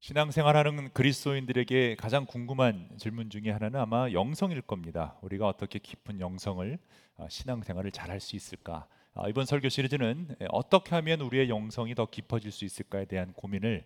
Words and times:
신앙생활하는 0.00 0.92
그리스도인들에게 0.92 1.96
가장 1.96 2.24
궁금한 2.24 2.88
질문 2.98 3.30
중에 3.30 3.50
하나는 3.50 3.80
아마 3.80 4.10
영성일 4.12 4.62
겁니다. 4.62 5.16
우리가 5.22 5.46
어떻게 5.48 5.78
깊은 5.80 6.20
영성을 6.20 6.78
아, 7.16 7.28
신앙생활을 7.28 7.90
잘 7.90 8.10
할 8.10 8.20
수 8.20 8.36
있을까? 8.36 8.86
아, 9.14 9.28
이번 9.28 9.44
설교 9.44 9.68
시리즈는 9.68 10.36
어떻게 10.50 10.94
하면 10.94 11.20
우리의 11.20 11.48
영성이 11.48 11.94
더 11.94 12.06
깊어질 12.06 12.52
수 12.52 12.64
있을까에 12.64 13.06
대한 13.06 13.32
고민을 13.32 13.84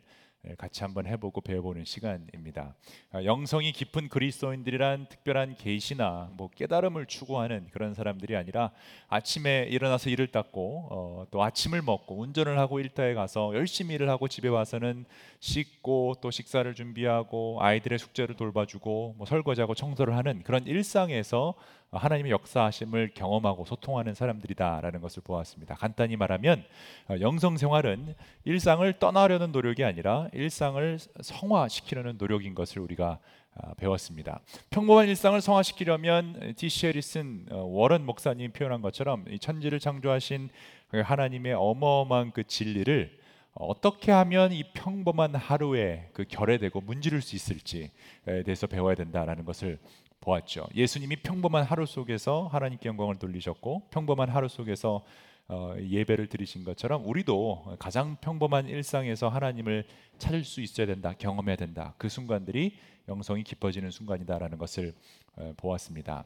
같이 0.58 0.82
한번 0.82 1.06
해보고 1.06 1.40
배워보는 1.40 1.84
시간입니다. 1.84 2.74
아, 3.12 3.22
영성이 3.24 3.70
깊은 3.70 4.09
그리스도인들이란 4.09 5.06
특별한 5.09 5.54
계시나 5.56 6.30
뭐 6.32 6.50
깨달음을 6.50 7.06
추구하는 7.06 7.68
그런 7.70 7.95
사람들이 7.95 8.34
아니라 8.34 8.73
아침에 9.09 9.68
일어나서 9.70 10.10
일을 10.10 10.27
닦고 10.28 10.88
어, 10.91 11.27
또 11.30 11.45
아침을 11.45 11.82
먹고 11.82 12.18
운전을 12.18 12.59
하고 12.59 12.80
일터에 12.80 13.14
가서 13.14 13.55
열심히 13.55 13.95
일을 13.95 14.09
하고 14.09 14.27
집에 14.27 14.48
와서는 14.48 15.05
씻고 15.38 16.16
또 16.20 16.32
식사를 16.32 16.74
준비하고 16.74 17.59
아이들의 17.61 18.01
숙제를 18.01 18.34
돌봐주고 18.34 19.15
뭐 19.16 19.27
설거지하고 19.27 19.77
청소를 19.77 20.16
하는 20.16 20.43
그런 20.43 20.66
일상에서 20.66 21.54
하나님의 21.98 22.32
역사하심을 22.32 23.12
경험하고 23.14 23.64
소통하는 23.64 24.14
사람들이다라는 24.14 25.01
것을 25.01 25.23
보았습니다. 25.23 25.74
간단히 25.74 26.16
말하면 26.16 26.65
어, 27.09 27.16
영성 27.20 27.56
생활은 27.56 28.15
일상을 28.45 28.91
떠나려는 28.98 29.52
노력이 29.52 29.84
아니라 29.84 30.28
일상을 30.32 30.98
성화시키려는 31.20 32.16
노력인 32.18 32.55
것을 32.55 32.80
우리가 32.80 33.18
아, 33.55 33.74
배웠습니다. 33.74 34.41
평범한 34.70 35.09
일상을 35.09 35.38
성화시키려면 35.38 36.55
디시 36.56 36.87
해리슨 36.87 37.46
어, 37.51 37.59
워런 37.59 38.06
목사님 38.06 38.52
표현한 38.52 38.80
것처럼 38.80 39.27
천지를 39.40 39.79
창조하신 39.79 40.48
그 40.88 41.01
하나님의 41.01 41.52
어마어마한 41.52 42.32
그 42.32 42.45
진리를 42.45 43.20
어떻게 43.54 44.10
하면 44.10 44.52
이 44.52 44.65
평범한 44.73 45.34
하루에 45.34 46.09
그 46.15 46.24
결여되고 46.27 46.80
문지를 46.80 47.20
수 47.20 47.37
있을지에 47.37 47.90
대해서 48.24 48.66
배워야 48.66 48.95
된다라는 48.95 49.45
것을 49.45 49.79
보았죠. 50.23 50.66
예수님이 50.74 51.16
평범한 51.16 51.65
하루 51.65 51.84
속에서 51.84 52.48
하나님께 52.51 52.88
영광을 52.88 53.16
돌리셨고 53.16 53.88
평범한 53.90 54.30
하루 54.30 54.48
속에서 54.48 55.04
어, 55.48 55.74
예배를 55.79 56.29
드리신 56.29 56.65
것처럼 56.65 57.07
우리도 57.07 57.76
가장 57.79 58.16
평범한 58.21 58.68
일상에서 58.68 59.29
하나님을 59.29 59.85
찾을 60.18 60.45
수 60.45 60.60
있어야 60.60 60.87
된다, 60.87 61.12
경험해야 61.18 61.57
된다. 61.57 61.95
그 61.98 62.09
순간들이 62.09 62.76
영성이 63.09 63.43
깊어지는 63.43 63.90
순간이다라는 63.90 64.59
것을 64.59 64.94
어, 65.37 65.53
보았습니다. 65.56 66.25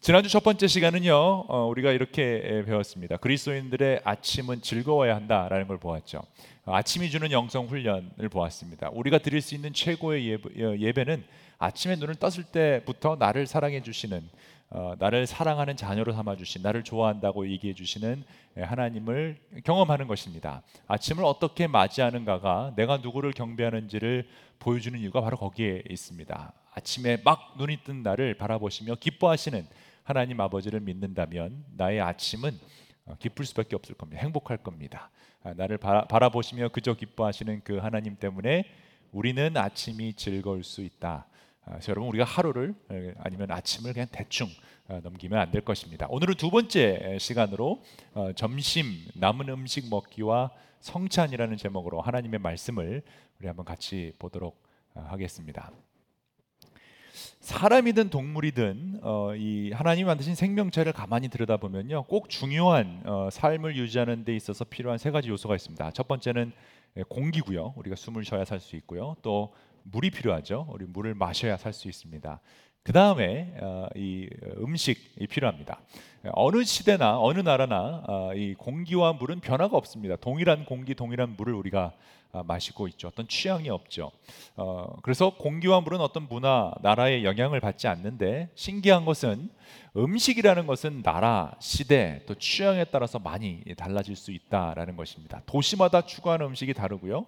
지난주 0.00 0.28
첫 0.28 0.42
번째 0.42 0.66
시간은요, 0.66 1.14
어, 1.14 1.66
우리가 1.68 1.92
이렇게 1.92 2.62
배웠습니다. 2.66 3.16
그리스도인들의 3.16 4.02
아침은 4.04 4.62
즐거워야 4.62 5.16
한다라는 5.16 5.66
걸 5.66 5.78
보았죠. 5.78 6.22
아침이 6.64 7.10
주는 7.10 7.30
영성 7.32 7.66
훈련을 7.66 8.28
보았습니다. 8.30 8.90
우리가 8.92 9.18
드릴 9.18 9.40
수 9.40 9.54
있는 9.54 9.72
최고의 9.72 10.28
예배, 10.28 10.80
예배는 10.80 11.24
아침에 11.58 11.96
눈을 11.96 12.14
떴을 12.16 12.44
때부터 12.52 13.16
나를 13.18 13.46
사랑해 13.46 13.82
주시는 13.82 14.22
어, 14.70 14.94
나를 14.98 15.26
사랑하는 15.26 15.76
자녀로 15.76 16.12
삼아 16.12 16.36
주신 16.36 16.62
나를 16.62 16.84
좋아한다고 16.84 17.48
얘기해 17.50 17.74
주시는 17.74 18.22
예, 18.58 18.62
하나님을 18.62 19.38
경험하는 19.64 20.06
것입니다. 20.08 20.62
아침을 20.86 21.24
어떻게 21.24 21.66
맞이하는가가 21.66 22.74
내가 22.76 22.98
누구를 22.98 23.32
경배하는지를 23.32 24.28
보여주는 24.58 24.98
이유가 24.98 25.20
바로 25.22 25.36
거기에 25.38 25.84
있습니다. 25.88 26.52
아침에 26.74 27.18
막 27.24 27.54
눈이 27.56 27.78
뜬 27.84 28.02
나를 28.02 28.34
바라보시며 28.34 28.96
기뻐하시는 28.96 29.66
하나님 30.02 30.40
아버지를 30.40 30.80
믿는다면 30.80 31.64
나의 31.76 32.00
아침은 32.00 32.52
어, 33.06 33.16
기쁠 33.18 33.46
수밖에 33.46 33.74
없을 33.74 33.94
겁니다. 33.94 34.22
행복할 34.22 34.58
겁니다. 34.58 35.10
아, 35.42 35.54
나를 35.54 35.78
바라, 35.78 36.28
보시며 36.28 36.68
그저 36.68 36.94
기뻐하시는 36.94 37.62
그 37.64 37.78
하나님 37.78 38.16
때문에 38.16 38.64
우리는 39.12 39.56
아침이 39.56 40.12
즐거울 40.12 40.62
수 40.62 40.82
있다. 40.82 41.26
아, 41.70 41.78
여러분 41.90 42.08
우리가 42.08 42.24
하루를 42.24 42.74
아니면 43.18 43.50
아침을 43.50 43.92
그냥 43.92 44.08
대충 44.10 44.48
어, 44.88 45.00
넘기면 45.02 45.38
안 45.38 45.50
될 45.50 45.60
것입니다. 45.62 46.06
오늘은 46.08 46.36
두 46.36 46.50
번째 46.50 47.18
시간으로 47.20 47.82
어, 48.14 48.32
점심 48.34 48.86
남은 49.14 49.50
음식 49.50 49.90
먹기와 49.90 50.50
성찬이라는 50.80 51.58
제목으로 51.58 52.00
하나님의 52.00 52.40
말씀을 52.40 53.02
우리 53.38 53.46
한번 53.46 53.66
같이 53.66 54.14
보도록 54.18 54.62
어, 54.94 55.04
하겠습니다. 55.08 55.70
사람이든 57.40 58.08
동물이든 58.08 59.00
어, 59.02 59.34
이 59.36 59.70
하나님 59.72 60.06
만드신 60.06 60.34
생명체를 60.36 60.94
가만히 60.94 61.28
들여다보면요, 61.28 62.04
꼭 62.04 62.30
중요한 62.30 63.02
어, 63.04 63.28
삶을 63.30 63.76
유지하는 63.76 64.24
데 64.24 64.34
있어서 64.34 64.64
필요한 64.64 64.96
세 64.96 65.10
가지 65.10 65.28
요소가 65.28 65.54
있습니다. 65.54 65.90
첫 65.90 66.08
번째는 66.08 66.50
공기고요, 67.08 67.74
우리가 67.76 67.94
숨을 67.94 68.24
쉬어야 68.24 68.46
살 68.46 68.58
수 68.58 68.74
있고요. 68.76 69.16
또 69.20 69.52
물이 69.90 70.10
필요하죠. 70.10 70.66
우리 70.70 70.84
물을 70.86 71.14
마셔야 71.14 71.56
살 71.56 71.72
수 71.72 71.88
있습니다. 71.88 72.40
그 72.82 72.92
다음에 72.92 73.54
어, 73.60 73.86
이 73.94 74.28
음식이 74.58 75.26
필요합니다. 75.26 75.80
어느 76.32 76.64
시대나 76.64 77.20
어느 77.20 77.40
나라나 77.40 78.02
어, 78.08 78.32
이 78.34 78.54
공기와 78.54 79.12
물은 79.12 79.40
변화가 79.40 79.76
없습니다. 79.76 80.16
동일한 80.16 80.64
공기, 80.64 80.94
동일한 80.94 81.34
물을 81.36 81.52
우리가 81.54 81.92
아, 82.32 82.42
마시고 82.46 82.88
있죠. 82.88 83.08
어떤 83.08 83.26
취향이 83.26 83.70
없죠. 83.70 84.10
어, 84.56 84.96
그래서 85.02 85.30
공기와 85.30 85.80
물은 85.80 86.00
어떤 86.00 86.28
문화, 86.28 86.72
나라의 86.82 87.24
영향을 87.24 87.60
받지 87.60 87.88
않는데 87.88 88.50
신기한 88.54 89.06
것은 89.06 89.48
음식이라는 89.96 90.66
것은 90.66 91.02
나라, 91.02 91.54
시대, 91.58 92.22
또 92.26 92.34
취향에 92.34 92.84
따라서 92.84 93.18
많이 93.18 93.62
달라질 93.78 94.14
수 94.14 94.30
있다라는 94.32 94.96
것입니다. 94.96 95.40
도시마다 95.46 96.02
추구하는 96.02 96.46
음식이 96.46 96.74
다르고요. 96.74 97.24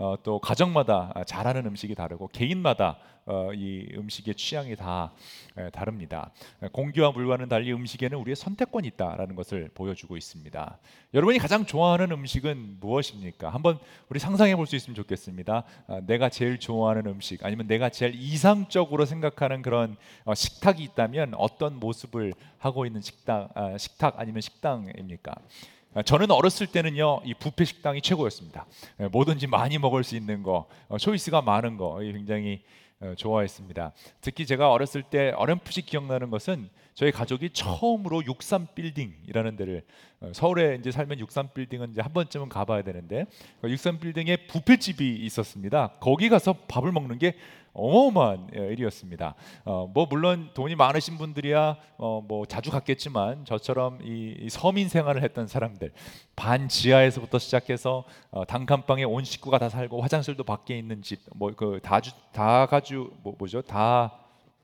어, 0.00 0.16
또 0.22 0.38
가정마다 0.38 1.12
잘하는 1.26 1.66
음식이 1.66 1.94
다르고 1.94 2.28
개인마다 2.28 2.96
어, 3.26 3.52
이 3.52 3.86
음식의 3.94 4.34
취향이 4.34 4.74
다 4.74 5.12
에, 5.58 5.68
다릅니다. 5.68 6.30
공기와 6.72 7.12
물과는 7.12 7.50
달리 7.50 7.70
음식에는 7.70 8.16
우리의 8.16 8.34
선택권이 8.34 8.88
있다라는 8.88 9.36
것을 9.36 9.70
보여주고 9.74 10.16
있습니다. 10.16 10.78
여러분이 11.12 11.38
가장 11.38 11.66
좋아하는 11.66 12.10
음식은 12.12 12.78
무엇입니까? 12.80 13.50
한번 13.50 13.78
우리 14.08 14.18
상상해 14.18 14.56
볼 14.56 14.66
수 14.66 14.74
있으면 14.74 14.94
좋겠습니다. 14.94 15.64
어, 15.88 16.00
내가 16.06 16.30
제일 16.30 16.58
좋아하는 16.58 17.06
음식 17.06 17.44
아니면 17.44 17.66
내가 17.66 17.90
제일 17.90 18.14
이상적으로 18.14 19.04
생각하는 19.04 19.60
그런 19.60 19.96
어, 20.24 20.34
식탁이 20.34 20.82
있다면 20.82 21.34
어떤 21.36 21.78
모습을 21.78 22.32
하고 22.56 22.86
있는 22.86 23.02
식당, 23.02 23.48
아, 23.54 23.76
식탁 23.76 24.18
아니면 24.18 24.40
식당입니까? 24.40 25.34
아, 25.92 26.02
저는 26.02 26.30
어렸을 26.30 26.68
때는요 26.68 27.22
이 27.24 27.34
뷔페 27.34 27.64
식당이 27.64 28.00
최고였습니다. 28.00 28.64
예, 29.00 29.08
뭐든지 29.08 29.48
많이 29.48 29.76
먹을 29.78 30.04
수 30.04 30.14
있는 30.14 30.44
거, 30.44 30.68
어, 30.88 30.98
초이스가 30.98 31.42
많은 31.42 31.76
거 31.76 31.98
굉장히 31.98 32.62
어, 33.00 33.14
좋아했습니다. 33.16 33.92
특히 34.20 34.46
제가 34.46 34.70
어렸을 34.70 35.02
때 35.02 35.32
어렴풋이 35.34 35.82
기억나는 35.82 36.30
것은 36.30 36.68
저희 36.94 37.10
가족이 37.10 37.50
처음으로 37.50 38.24
63 38.24 38.68
빌딩이라는 38.74 39.56
데를 39.56 39.82
어, 40.20 40.30
서울에 40.32 40.76
이제 40.78 40.92
살면 40.92 41.18
63 41.18 41.48
빌딩은 41.54 41.90
이제 41.90 42.02
한 42.02 42.12
번쯤은 42.12 42.50
가봐야 42.50 42.82
되는데 42.82 43.26
63그 43.62 44.00
빌딩에 44.00 44.36
뷔페집이 44.46 45.16
있었습니다. 45.24 45.94
거기 45.98 46.28
가서 46.28 46.52
밥을 46.68 46.92
먹는 46.92 47.18
게 47.18 47.34
어마어마한 47.72 48.50
예, 48.56 48.60
일이었습니다. 48.72 49.34
어, 49.64 49.90
뭐 49.92 50.06
물론 50.10 50.50
돈이 50.54 50.74
많으신 50.74 51.18
분들이야 51.18 51.76
어, 51.98 52.22
뭐 52.26 52.44
자주 52.46 52.70
갔겠지만 52.70 53.44
저처럼 53.44 53.98
이, 54.02 54.36
이, 54.40 54.50
서민 54.50 54.88
생활을 54.88 55.22
했던 55.22 55.46
사람들 55.46 55.92
반 56.36 56.68
지하에서부터 56.68 57.38
시작해서 57.38 58.04
어, 58.30 58.44
단칸방에 58.44 59.04
온 59.04 59.24
식구가 59.24 59.58
다 59.58 59.68
살고 59.68 60.00
화장실도 60.02 60.44
밖에 60.44 60.76
있는 60.78 61.02
집 61.02 61.20
뭐 61.34 61.52
그 61.56 61.80
다주 61.82 62.10
다가주 62.32 63.10
뭐 63.22 63.34
뭐죠 63.38 63.60
다 63.62 64.19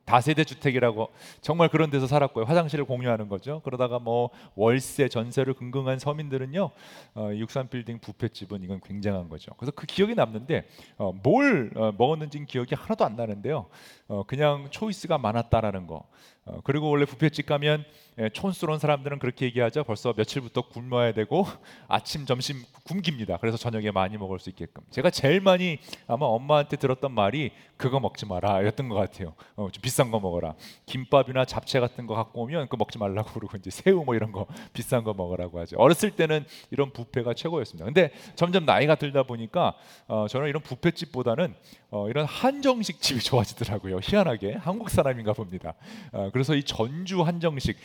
다세대 0.06 0.44
주택이라고 0.44 1.10
정말 1.42 1.68
그런 1.68 1.90
데서 1.90 2.06
살았고요. 2.06 2.44
화장실을 2.44 2.84
공유하는 2.84 3.28
거죠. 3.28 3.60
그러다가 3.64 3.98
뭐 3.98 4.30
월세, 4.54 5.08
전세를 5.08 5.54
긍긍한 5.54 5.98
서민들은요, 5.98 6.70
어, 7.16 7.30
63 7.34 7.68
빌딩 7.68 7.98
부페 7.98 8.28
집은 8.28 8.62
이건 8.62 8.80
굉장한 8.80 9.28
거죠. 9.28 9.52
그래서 9.58 9.72
그 9.72 9.86
기억이 9.86 10.14
남는데 10.14 10.66
어, 10.96 11.12
뭘 11.12 11.72
어, 11.74 11.92
먹었는지는 11.98 12.46
기억이 12.46 12.74
하나도 12.74 13.04
안 13.04 13.16
나는데요. 13.16 13.66
어, 14.08 14.22
그냥 14.26 14.68
초이스가 14.70 15.18
많았다라는 15.18 15.86
거. 15.86 16.06
어, 16.46 16.60
그리고 16.62 16.90
원래 16.90 17.04
부페집 17.04 17.46
가면 17.46 17.84
예, 18.18 18.30
촌스러운 18.30 18.78
사람들은 18.78 19.18
그렇게 19.18 19.44
얘기하죠. 19.44 19.84
벌써 19.84 20.14
며칠부터 20.16 20.68
굶어야 20.68 21.12
되고 21.12 21.44
아침, 21.86 22.24
점심 22.24 22.56
굶깁니다. 22.84 23.36
그래서 23.38 23.58
저녁에 23.58 23.90
많이 23.90 24.16
먹을 24.16 24.38
수 24.38 24.48
있게끔. 24.48 24.82
제가 24.90 25.10
제일 25.10 25.40
많이 25.40 25.78
아마 26.06 26.24
엄마한테 26.24 26.76
들었던 26.76 27.12
말이 27.12 27.50
그거 27.76 28.00
먹지 28.00 28.24
마라였던 28.24 28.88
것 28.88 28.94
같아요. 28.94 29.34
어, 29.56 29.68
좀 29.70 29.82
비싼 29.82 30.10
거 30.10 30.18
먹어라. 30.18 30.54
김밥이나 30.86 31.44
잡채 31.44 31.78
같은 31.80 32.06
거 32.06 32.14
갖고 32.14 32.42
오면 32.42 32.68
그 32.68 32.76
먹지 32.76 32.96
말라고 32.96 33.32
그러고 33.32 33.58
이제 33.58 33.68
새우 33.68 34.02
뭐 34.02 34.14
이런 34.14 34.32
거 34.32 34.46
비싼 34.72 35.04
거 35.04 35.12
먹으라고 35.12 35.60
하죠. 35.60 35.76
어렸을 35.76 36.12
때는 36.12 36.46
이런 36.70 36.92
부페가 36.92 37.34
최고였습니다. 37.34 37.84
근데 37.84 38.12
점점 38.34 38.64
나이가 38.64 38.94
들다 38.94 39.24
보니까 39.24 39.74
어, 40.08 40.26
저는 40.26 40.48
이런 40.48 40.62
부페집보다는 40.62 41.54
어, 41.90 42.08
이런 42.08 42.24
한정식 42.24 43.02
집이 43.02 43.20
좋아지더라고요. 43.24 43.98
희한하게 44.02 44.54
한국 44.54 44.88
사람인가 44.88 45.34
봅니다. 45.34 45.74
어, 46.12 46.30
그래서 46.36 46.54
이 46.54 46.62
전주 46.62 47.22
한정식 47.22 47.76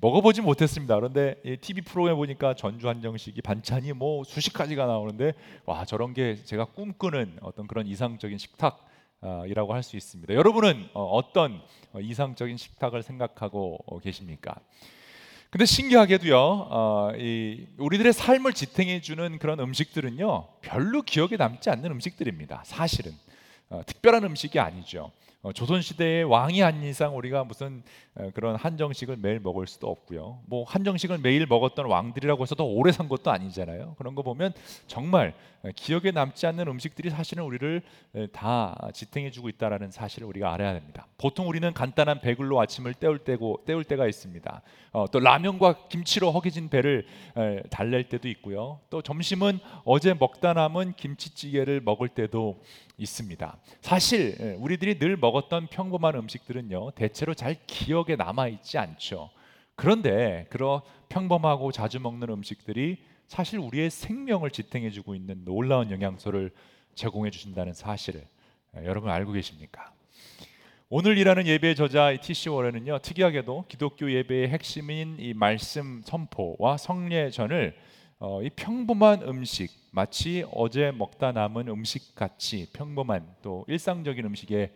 먹어보지 0.00 0.40
못했습니다. 0.40 0.96
그런데 0.96 1.40
이 1.44 1.56
TV 1.56 1.82
프로그램 1.82 2.16
보니까 2.16 2.54
전주 2.54 2.88
한정식이 2.88 3.40
반찬이 3.42 3.92
뭐 3.92 4.24
수십 4.24 4.52
가지가 4.52 4.86
나오는데 4.86 5.32
와 5.64 5.84
저런 5.84 6.12
게 6.12 6.34
제가 6.44 6.64
꿈꾸는 6.66 7.38
어떤 7.42 7.66
그런 7.66 7.86
이상적인 7.86 8.38
식탁. 8.38 8.86
이라고 9.46 9.74
할 9.74 9.82
수 9.82 9.98
있습니다. 9.98 10.32
여러분은 10.32 10.88
어, 10.94 11.04
어떤 11.04 11.60
이상적인 11.94 12.56
식탁을 12.56 13.02
생각하고 13.02 14.00
계십니까? 14.02 14.54
근데 15.50 15.66
신기하게도요, 15.66 16.38
어, 16.38 17.12
이 17.18 17.66
우리들의 17.76 18.14
삶을 18.14 18.54
지탱해 18.54 19.02
주는 19.02 19.38
그런 19.38 19.60
음식들은요, 19.60 20.48
별로 20.62 21.02
기억에 21.02 21.36
남지 21.36 21.68
않는 21.68 21.90
음식들입니다. 21.90 22.62
사실은 22.64 23.12
어, 23.68 23.82
특별한 23.84 24.24
음식이 24.24 24.58
아니죠. 24.58 25.12
어, 25.42 25.52
조선 25.54 25.80
시대의 25.80 26.24
왕이 26.24 26.62
아닌 26.62 26.82
이상 26.82 27.16
우리가 27.16 27.44
무슨 27.44 27.82
어, 28.14 28.28
그런 28.34 28.56
한정식을 28.56 29.16
매일 29.16 29.40
먹을 29.40 29.66
수도 29.66 29.88
없고요. 29.88 30.40
뭐 30.44 30.64
한정식을 30.64 31.16
매일 31.18 31.46
먹었던 31.46 31.86
왕들이라고 31.86 32.42
해서 32.42 32.54
더 32.54 32.64
오래 32.64 32.92
산 32.92 33.08
것도 33.08 33.30
아니잖아요. 33.30 33.94
그런 33.96 34.14
거 34.14 34.22
보면 34.22 34.52
정말 34.86 35.32
어, 35.62 35.70
기억에 35.74 36.10
남지 36.10 36.46
않는 36.46 36.68
음식들이 36.68 37.08
사실은 37.08 37.44
우리를 37.44 37.80
다 38.32 38.76
지탱해주고 38.92 39.48
있다라는 39.48 39.90
사실을 39.90 40.28
우리가 40.28 40.52
알아야 40.52 40.74
됩니다. 40.74 41.06
보통 41.16 41.48
우리는 41.48 41.72
간단한 41.72 42.20
배글로 42.20 42.60
아침을 42.60 42.92
때울 42.92 43.18
때고 43.18 43.62
때울 43.64 43.84
때가 43.84 44.06
있습니다. 44.06 44.62
어, 44.92 45.06
또 45.10 45.20
라면과 45.20 45.88
김치로 45.88 46.32
허기진 46.32 46.68
배를 46.68 47.06
에, 47.36 47.62
달랠 47.70 48.10
때도 48.10 48.28
있고요. 48.28 48.80
또 48.90 49.00
점심은 49.00 49.60
어제 49.84 50.12
먹다 50.12 50.52
남은 50.52 50.94
김치찌개를 50.94 51.80
먹을 51.80 52.08
때도 52.08 52.60
있습니다. 53.00 53.56
사실 53.80 54.56
우리들이 54.58 54.98
늘 54.98 55.16
먹었던 55.16 55.68
평범한 55.68 56.14
음식들은요 56.16 56.92
대체로 56.92 57.34
잘 57.34 57.56
기억에 57.66 58.16
남아 58.16 58.48
있지 58.48 58.78
않죠. 58.78 59.30
그런데 59.74 60.46
그런 60.50 60.80
평범하고 61.08 61.72
자주 61.72 61.98
먹는 62.00 62.28
음식들이 62.28 62.98
사실 63.26 63.58
우리의 63.58 63.90
생명을 63.90 64.50
지탱해주고 64.50 65.14
있는 65.14 65.44
놀라운 65.44 65.90
영양소를 65.90 66.50
제공해 66.94 67.30
주신다는 67.30 67.72
사실을 67.72 68.26
여러분 68.84 69.10
알고 69.10 69.32
계십니까? 69.32 69.92
오늘 70.90 71.16
일하는 71.16 71.46
예배 71.46 71.76
저자 71.76 72.14
TC 72.20 72.48
월에는요 72.48 72.98
특이하게도 72.98 73.66
기독교 73.68 74.12
예배의 74.12 74.48
핵심인 74.48 75.16
이 75.18 75.32
말씀 75.32 76.02
선포와 76.04 76.76
성례전을 76.76 77.76
어, 78.22 78.42
이 78.42 78.50
평범한 78.50 79.22
음식 79.22 79.70
마치 79.92 80.44
어제 80.52 80.90
먹다 80.90 81.32
남은 81.32 81.68
음식 81.68 82.14
같이 82.14 82.68
평범한 82.74 83.26
또 83.40 83.64
일상적인 83.66 84.26
음식에 84.26 84.74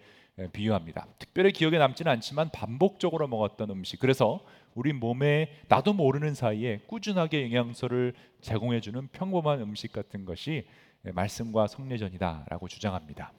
비유합니다. 0.54 1.06
특별히 1.18 1.52
기억에 1.52 1.76
남지는 1.76 2.10
않지만 2.12 2.48
반복적으로 2.52 3.28
먹었던 3.28 3.68
음식. 3.68 4.00
그래서 4.00 4.40
우리 4.74 4.94
몸에 4.94 5.50
나도 5.68 5.92
모르는 5.92 6.32
사이에 6.32 6.80
꾸준하게 6.86 7.42
영양소를 7.52 8.14
제공해 8.40 8.80
주는 8.80 9.08
평범한 9.08 9.60
음식 9.60 9.92
같은 9.92 10.24
것이 10.24 10.66
말씀과 11.02 11.66
성례전이다라고 11.66 12.66
주장합니다. 12.66 13.34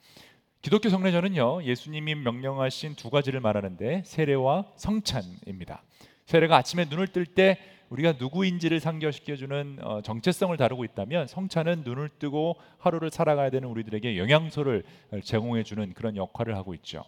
기독교 0.62 0.88
성례전은요 0.88 1.64
예수님이 1.64 2.14
명령하신 2.14 2.94
두 2.94 3.10
가지를 3.10 3.40
말하는데 3.40 4.04
세례와 4.04 4.66
성찬입니다. 4.76 5.82
세례가 6.26 6.56
아침에 6.56 6.84
눈을 6.84 7.08
뜰때 7.08 7.58
우리가 7.90 8.14
누구인지를 8.18 8.80
상기시켜주는 8.80 9.78
어, 9.82 10.00
정체성을 10.02 10.56
다루고 10.56 10.84
있다면 10.84 11.26
성찬은 11.28 11.82
눈을 11.84 12.10
뜨고 12.18 12.56
하루를 12.78 13.10
살아가야 13.10 13.50
되는 13.50 13.68
우리들에게 13.68 14.18
영양소를 14.18 14.82
제공해주는 15.22 15.94
그런 15.94 16.16
역할을 16.16 16.56
하고 16.56 16.74
있죠. 16.74 17.04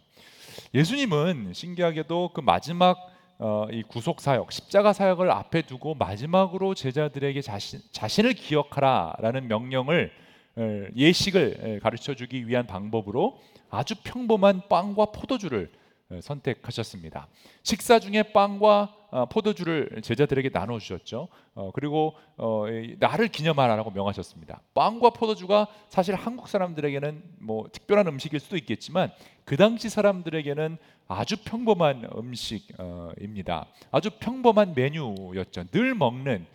예수님은 0.74 1.52
신기하게도 1.52 2.30
그 2.34 2.40
마지막 2.40 2.98
어, 3.40 3.66
이 3.70 3.84
구속 3.84 4.20
사역, 4.20 4.50
십자가 4.50 4.92
사역을 4.92 5.30
앞에 5.30 5.62
두고 5.62 5.94
마지막으로 5.94 6.74
제자들에게 6.74 7.40
자신, 7.40 7.80
자신을 7.92 8.34
기억하라라는 8.34 9.46
명령을 9.46 10.10
예식을 10.96 11.78
가르쳐 11.80 12.16
주기 12.16 12.48
위한 12.48 12.66
방법으로 12.66 13.38
아주 13.70 13.94
평범한 14.02 14.62
빵과 14.68 15.06
포도주를 15.12 15.70
선택하셨습니다. 16.20 17.28
식사 17.62 17.98
중에 17.98 18.22
빵과 18.32 18.94
어, 19.10 19.26
포도주를 19.26 20.02
제자들에게 20.02 20.50
나눠 20.50 20.78
주셨죠. 20.78 21.28
어, 21.54 21.70
그리고 21.72 22.14
어, 22.36 22.64
나를 22.98 23.28
기념하라고 23.28 23.90
명하셨습니다. 23.90 24.60
빵과 24.74 25.10
포도주가 25.10 25.66
사실 25.88 26.14
한국 26.14 26.48
사람들에게는 26.48 27.22
뭐 27.40 27.68
특별한 27.72 28.06
음식일 28.06 28.40
수도 28.40 28.56
있겠지만 28.56 29.10
그 29.44 29.56
당시 29.56 29.88
사람들에게는 29.88 30.76
아주 31.08 31.38
평범한 31.42 32.10
음식입니다. 32.16 33.66
아주 33.90 34.10
평범한 34.18 34.74
메뉴였죠. 34.74 35.64
늘 35.70 35.94
먹는 35.94 36.46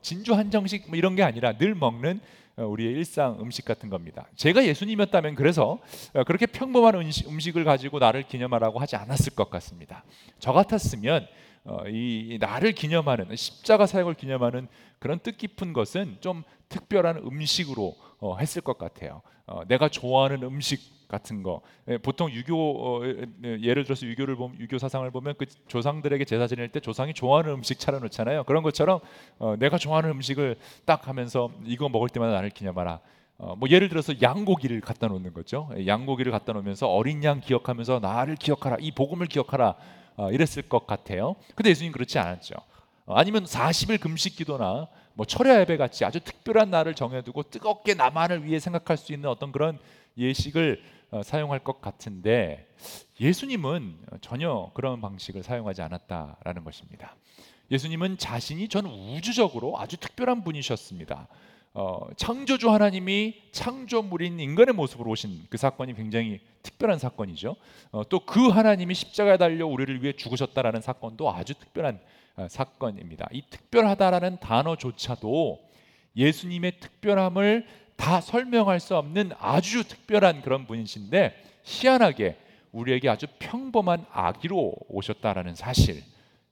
진주 0.00 0.34
한정식 0.34 0.88
뭐 0.88 0.96
이런 0.96 1.14
게 1.14 1.22
아니라 1.22 1.58
늘 1.58 1.74
먹는 1.74 2.20
우리의 2.64 2.92
일상 2.92 3.38
음식 3.40 3.64
같은 3.64 3.88
겁니다. 3.88 4.26
제가 4.36 4.64
예수님이었다면 4.64 5.34
그래서 5.34 5.78
그렇게 6.26 6.46
평범한 6.46 6.94
음식, 6.96 7.56
을 7.56 7.64
가지고 7.64 7.98
나를 7.98 8.24
기념하라고 8.24 8.78
하지 8.78 8.96
않았을 8.96 9.34
것 9.34 9.48
같습니다. 9.50 10.04
저 10.38 10.52
같았으면 10.52 11.26
어, 11.64 11.86
이 11.86 12.38
나를 12.40 12.72
기념하는 12.72 13.36
십자가 13.36 13.86
사역을 13.86 14.14
기념하는 14.14 14.68
그런 14.98 15.18
뜻깊은 15.18 15.72
것은 15.72 16.16
좀 16.20 16.42
특별한 16.68 17.18
음식으로 17.18 17.94
어, 18.20 18.36
했을 18.38 18.62
것 18.62 18.78
같아요. 18.78 19.22
어, 19.46 19.62
내가 19.68 19.88
좋아하는 19.88 20.42
음식 20.42 20.97
같은 21.08 21.42
거 21.42 21.62
예, 21.88 21.98
보통 21.98 22.30
유교 22.30 22.54
어, 22.56 23.04
예, 23.04 23.58
예를 23.62 23.84
들어서 23.84 24.06
유교를 24.06 24.36
보면 24.36 24.60
유교 24.60 24.78
사상을 24.78 25.10
보면 25.10 25.34
그 25.38 25.46
조상들에게 25.66 26.24
제사 26.24 26.46
지낼 26.46 26.68
때 26.68 26.80
조상이 26.80 27.14
좋아하는 27.14 27.52
음식 27.52 27.78
차려놓잖아요. 27.78 28.44
그런 28.44 28.62
것처럼 28.62 29.00
어, 29.38 29.56
내가 29.58 29.78
좋아하는 29.78 30.10
음식을 30.10 30.56
딱 30.84 31.08
하면서 31.08 31.50
이거 31.64 31.88
먹을 31.88 32.08
때마다 32.08 32.34
나를 32.34 32.50
기념하라. 32.50 33.00
어, 33.38 33.54
뭐 33.56 33.68
예를 33.70 33.88
들어서 33.88 34.12
양고기를 34.20 34.80
갖다 34.80 35.08
놓는 35.08 35.32
거죠. 35.32 35.70
예, 35.76 35.86
양고기를 35.86 36.30
갖다 36.30 36.52
놓으면서 36.52 36.88
어린 36.88 37.24
양 37.24 37.40
기억하면서 37.40 38.00
나를 38.00 38.36
기억하라. 38.36 38.76
이 38.80 38.92
복음을 38.92 39.26
기억하라. 39.26 39.74
어, 40.16 40.32
이랬을 40.32 40.68
것 40.68 40.86
같아요. 40.86 41.36
근데 41.54 41.70
예수님 41.70 41.92
그렇지 41.92 42.18
않았죠. 42.18 42.54
어, 43.06 43.14
아니면 43.14 43.44
40일 43.44 44.00
금식 44.00 44.36
기도나 44.36 44.88
뭐 45.14 45.24
철야 45.24 45.60
예배 45.60 45.76
같이 45.76 46.04
아주 46.04 46.20
특별한 46.20 46.70
날을 46.70 46.94
정해두고 46.94 47.44
뜨겁게 47.44 47.94
나만을 47.94 48.44
위해 48.44 48.58
생각할 48.58 48.96
수 48.96 49.12
있는 49.12 49.28
어떤 49.28 49.52
그런 49.52 49.78
예식을 50.18 50.82
어, 50.82 50.97
사용할 51.24 51.60
것 51.60 51.80
같은데 51.80 52.68
예수님은 53.20 53.98
전혀 54.20 54.70
그런 54.74 55.00
방식을 55.00 55.42
사용하지 55.42 55.82
않았다라는 55.82 56.64
것입니다. 56.64 57.16
예수님은 57.70 58.18
자신이 58.18 58.68
전 58.68 58.86
우주적으로 58.86 59.78
아주 59.78 59.96
특별한 59.96 60.44
분이셨습니다. 60.44 61.28
어, 61.74 62.08
창조주 62.16 62.70
하나님이 62.70 63.36
창조물인 63.52 64.40
인간의 64.40 64.74
모습으로 64.74 65.10
오신 65.10 65.46
그 65.50 65.58
사건이 65.58 65.94
굉장히 65.94 66.40
특별한 66.62 66.98
사건이죠. 66.98 67.56
어, 67.92 68.08
또그 68.08 68.48
하나님이 68.48 68.94
십자가에 68.94 69.36
달려 69.36 69.66
우리를 69.66 70.02
위해 70.02 70.12
죽으셨다라는 70.14 70.80
사건도 70.80 71.30
아주 71.30 71.54
특별한 71.54 72.00
어, 72.36 72.48
사건입니다. 72.48 73.28
이 73.32 73.42
특별하다라는 73.50 74.38
단어조차도 74.40 75.68
예수님의 76.16 76.80
특별함을 76.80 77.66
다 77.98 78.20
설명할 78.20 78.80
수 78.80 78.96
없는 78.96 79.32
아주 79.38 79.86
특별한 79.86 80.40
그런 80.42 80.66
분이신데 80.66 81.34
희한하게 81.64 82.38
우리에게 82.72 83.08
아주 83.08 83.26
평범한 83.38 84.06
아기로 84.10 84.72
오셨다라는 84.88 85.56
사실 85.56 86.02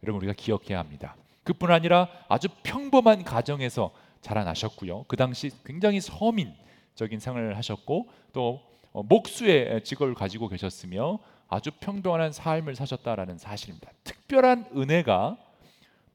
여러분 0.02 0.18
우리가 0.18 0.34
기억해야 0.36 0.78
합니다. 0.78 1.16
그뿐 1.44 1.70
아니라 1.70 2.08
아주 2.28 2.48
평범한 2.64 3.22
가정에서 3.22 3.92
자라나셨고요. 4.20 5.04
그 5.06 5.16
당시 5.16 5.50
굉장히 5.64 6.00
서민적인 6.00 7.20
생활을 7.20 7.56
하셨고 7.56 8.08
또 8.32 8.60
어, 8.92 9.02
목수의 9.04 9.84
직업을 9.84 10.14
가지고 10.14 10.48
계셨으며 10.48 11.20
아주 11.48 11.70
평범한 11.78 12.32
삶을 12.32 12.74
사셨다라는 12.74 13.38
사실입니다. 13.38 13.92
특별한 14.02 14.70
은혜가 14.76 15.38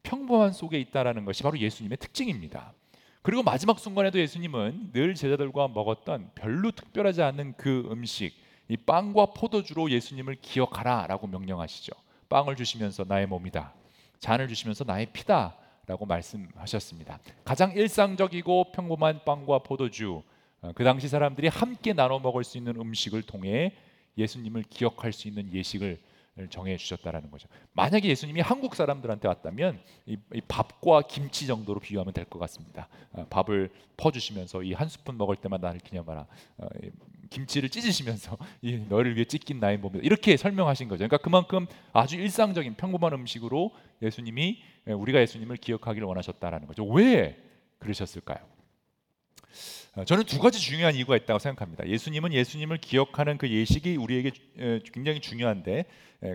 평범한 0.03 0.51
속에 0.51 0.77
있다라는 0.79 1.23
것이 1.23 1.41
바로 1.41 1.57
예수님의 1.57 1.97
특징입니다. 1.99 2.73
그리고 3.21 3.43
마지막 3.43 3.79
순간에도 3.79 4.19
예수님은 4.19 4.91
늘 4.93 5.13
제자들과 5.13 5.67
먹었던 5.67 6.31
별로 6.33 6.71
특별하지 6.71 7.21
않은 7.21 7.53
그 7.55 7.87
음식, 7.91 8.33
이 8.67 8.77
빵과 8.77 9.27
포도주로 9.33 9.91
예수님을 9.91 10.37
기억하라라고 10.41 11.27
명령하시죠. 11.27 11.91
빵을 12.29 12.55
주시면서 12.55 13.05
나의 13.07 13.27
몸이다. 13.27 13.73
잔을 14.19 14.47
주시면서 14.47 14.85
나의 14.85 15.07
피다. 15.13 15.55
라고 15.87 16.05
말씀하셨습니다. 16.05 17.19
가장 17.43 17.73
일상적이고 17.73 18.71
평범한 18.71 19.25
빵과 19.25 19.59
포도주, 19.59 20.21
어, 20.61 20.71
그 20.73 20.83
당시 20.83 21.07
사람들이 21.07 21.47
함께 21.47 21.91
나눠 21.91 22.19
먹을 22.19 22.43
수 22.43 22.57
있는 22.57 22.75
음식을 22.79 23.23
통해 23.23 23.73
예수님을 24.17 24.63
기억할 24.69 25.11
수 25.11 25.27
있는 25.27 25.51
예식을 25.51 25.99
정해 26.49 26.77
주셨다라는 26.77 27.29
거죠. 27.29 27.47
만약에 27.73 28.07
예수님이 28.07 28.41
한국 28.41 28.75
사람들한테 28.75 29.27
왔다면 29.27 29.79
이, 30.05 30.17
이 30.33 30.41
밥과 30.47 31.03
김치 31.03 31.45
정도로 31.45 31.79
비유하면 31.79 32.13
될 32.13 32.25
것 32.25 32.39
같습니다. 32.39 32.87
어, 33.11 33.25
밥을 33.29 33.69
퍼주시면서 33.97 34.63
이 34.63 34.73
한 34.73 34.87
스푼 34.87 35.17
먹을 35.17 35.35
때마다 35.35 35.67
나를 35.67 35.81
기념하라. 35.81 36.25
어, 36.57 36.67
김치를 37.29 37.69
찢으시면서 37.69 38.37
이 38.61 38.77
너를 38.89 39.15
위해 39.15 39.25
찢긴 39.25 39.59
나의 39.59 39.77
몸이다 39.77 40.03
이렇게 40.03 40.35
설명하신 40.37 40.87
거죠. 40.87 40.99
그러니까 40.99 41.17
그만큼 41.17 41.67
아주 41.93 42.15
일상적인 42.15 42.75
평범한 42.75 43.13
음식으로 43.13 43.71
예수님이 44.01 44.61
예, 44.87 44.93
우리가 44.93 45.21
예수님을 45.21 45.57
기억하기를 45.57 46.07
원하셨다라는 46.07 46.67
거죠. 46.67 46.85
왜 46.85 47.37
그러셨을까요? 47.79 48.39
어, 49.93 50.05
저는 50.05 50.23
두 50.23 50.39
가지 50.39 50.57
중요한 50.57 50.95
이유가 50.95 51.17
있다고 51.17 51.37
생각합니다. 51.39 51.85
예수님은 51.85 52.31
예수님을 52.31 52.77
기억하는 52.77 53.37
그 53.37 53.49
예식이 53.49 53.97
우리에게 53.97 54.31
굉장히 54.93 55.19
중요한데 55.19 55.83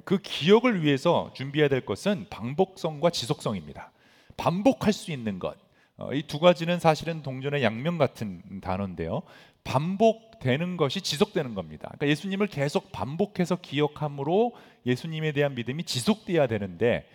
그 0.05 0.19
기억을 0.19 0.83
위해서 0.83 1.33
준비해야 1.35 1.69
될 1.69 1.87
것은 1.87 2.27
반복성과 2.29 3.11
지속성입니다. 3.11 3.93
반복할 4.37 4.93
수 4.93 5.11
있는 5.11 5.39
것. 5.39 5.57
어, 5.97 6.13
이두 6.13 6.39
가지는 6.39 6.79
사실은 6.79 7.23
동전의 7.23 7.63
양면 7.63 7.97
같은 7.97 8.43
단어인데요. 8.61 9.23
반복되는 9.65 10.77
것이 10.77 11.01
지속되는 11.01 11.55
겁니다. 11.55 11.89
그러니까 11.95 12.09
예수님을 12.09 12.49
계속 12.49 12.93
반복해서 12.93 13.57
기억함으로 13.57 14.55
예수님에 14.85 15.33
대한 15.33 15.55
믿음이 15.55 15.85
지속돼야 15.85 16.47
되는데 16.47 17.09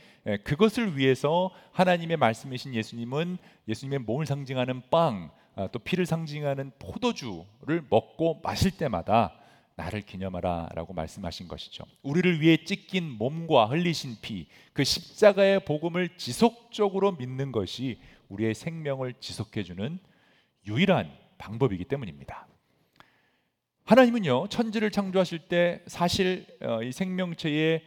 그것을 0.44 0.98
위해서 0.98 1.52
하나님의 1.72 2.18
말씀이신 2.18 2.74
예수님은 2.74 3.38
예수님의 3.68 4.00
몸을 4.00 4.26
상징하는 4.26 4.82
빵, 4.90 5.30
아, 5.30 5.41
또 5.72 5.80
피를 5.80 6.06
상징하는 6.06 6.72
포도주를 6.80 7.86
먹고 7.90 8.42
마실 8.44 8.72
때마다 8.72 9.34
나를 9.76 10.02
기념하라라고 10.02 10.94
말씀하신 10.94 11.48
것이죠. 11.48 11.84
우리를 12.04 12.42
위해 12.42 12.58
찢긴 12.64 13.10
몸과 13.10 13.66
흘리신 13.66 14.18
피, 14.22 14.48
그 14.74 14.84
십자가의 14.84 15.66
복음을 15.66 16.18
지속적으로 16.18 17.14
믿는 17.14 17.52
것이 17.52 18.00
우리의 18.30 18.54
생명을 18.54 19.16
지속해 19.20 19.64
주는 19.64 20.00
유일한 20.68 21.12
방법이기 21.38 21.86
때문입니다. 21.86 22.48
하나님은요 23.86 24.48
천지를 24.48 24.92
창조하실 24.92 25.40
때 25.50 25.82
사실 25.88 26.46
어, 26.62 26.82
이 26.84 26.92
생명체의 26.92 27.84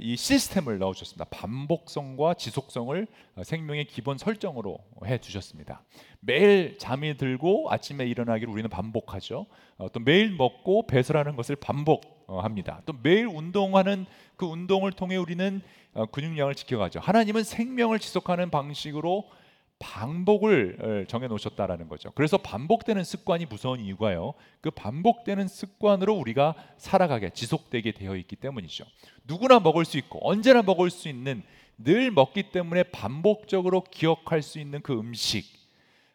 이 0.00 0.16
시스템을 0.16 0.78
넣어주셨습니다. 0.78 1.26
반복성과 1.26 2.34
지속성을 2.34 3.06
어, 3.36 3.44
생명의 3.44 3.84
기본 3.84 4.18
설정으로 4.18 4.78
해 5.04 5.18
주셨습니다. 5.18 5.84
매일 6.18 6.76
잠이 6.76 7.16
들고 7.16 7.68
아침에 7.70 8.04
일어나기를 8.06 8.52
우리는 8.52 8.68
반복하죠. 8.68 9.46
어, 9.78 9.88
또 9.92 10.00
매일 10.00 10.30
먹고 10.34 10.88
배설하는 10.88 11.36
것을 11.36 11.54
반복합니다. 11.54 12.82
또 12.84 12.94
매일 13.00 13.28
운동하는 13.28 14.06
그 14.36 14.44
운동을 14.44 14.90
통해 14.92 15.16
우리는 15.16 15.60
근육량을 16.12 16.54
지켜가죠. 16.56 16.98
하나님은 17.00 17.44
생명을 17.44 17.98
지속하는 18.00 18.50
방식으로 18.50 19.28
반복을 19.78 21.06
정해 21.08 21.26
놓으셨다라는 21.26 21.88
거죠. 21.88 22.10
그래서 22.14 22.36
반복되는 22.36 23.02
습관이 23.02 23.46
무서운 23.46 23.80
이유가요. 23.80 24.34
그 24.60 24.70
반복되는 24.70 25.48
습관으로 25.48 26.14
우리가 26.14 26.54
살아가게 26.76 27.30
지속되게 27.30 27.92
되어 27.92 28.16
있기 28.16 28.36
때문이죠. 28.36 28.84
누구나 29.30 29.60
먹을 29.60 29.84
수 29.84 29.96
있고 29.96 30.18
언제나 30.28 30.60
먹을 30.60 30.90
수 30.90 31.08
있는 31.08 31.44
늘 31.78 32.10
먹기 32.10 32.50
때문에 32.50 32.82
반복적으로 32.82 33.84
기억할 33.84 34.42
수 34.42 34.58
있는 34.58 34.82
그 34.82 34.98
음식. 34.98 35.46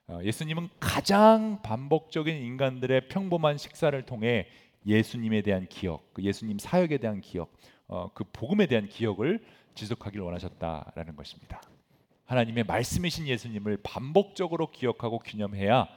어, 0.07 0.19
예수님은 0.21 0.67
가장 0.81 1.61
반복적인 1.63 2.35
인간들의 2.35 3.07
평범한 3.07 3.57
식사를 3.57 3.99
통해 4.05 4.47
예수님에 4.85 5.41
대한 5.43 5.65
기억, 5.67 6.13
그 6.13 6.23
예수님 6.23 6.59
사역에 6.59 6.97
대한 6.97 7.21
기억, 7.21 7.53
어, 7.87 8.11
그 8.13 8.25
복음에 8.33 8.65
대한 8.65 8.87
기억을 8.87 9.43
지속하기를 9.75 10.23
원하셨다라는 10.23 11.15
것입니다. 11.15 11.61
하나님의 12.25 12.65
말씀이신 12.65 13.27
예수님을 13.27 13.77
반복적으로 13.81 14.69
기억하고 14.71 15.19
기념해야 15.19 15.87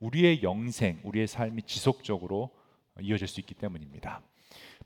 우리의 0.00 0.42
영생, 0.42 0.98
우리의 1.04 1.28
삶이 1.28 1.62
지속적으로 1.62 2.50
이어질 3.00 3.28
수 3.28 3.38
있기 3.40 3.54
때문입니다. 3.54 4.20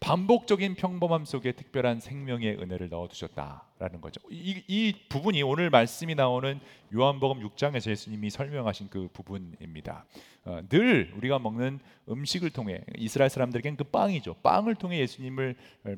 반복적인 0.01 0.77
평범함 0.77 1.25
속에 1.25 1.53
특별한 1.53 2.01
생명의 2.01 2.57
은혜를 2.61 2.89
넣어 2.89 3.09
두셨다라는 3.09 4.01
거죠. 4.01 4.21
이, 4.31 4.63
이, 4.69 4.95
부분이 5.09 5.43
오늘 5.43 5.71
말씀이 5.71 6.15
나오는 6.15 6.61
요한복음 6.95 7.41
6장에서 7.49 7.91
예수님이 7.91 8.31
설명하신 8.31 8.89
그 8.91 9.09
부분입니다. 9.13 10.05
어, 10.45 10.61
늘 10.69 11.13
우리가 11.17 11.41
먹는 11.41 11.81
음식을 12.09 12.51
통해 12.51 12.81
이스라엘 12.97 13.29
사람들에겐 13.29 13.77
그 13.77 13.85
빵이죠. 13.85 14.35
빵을 14.43 14.77
통해 14.77 15.01
예수님을 15.01 15.57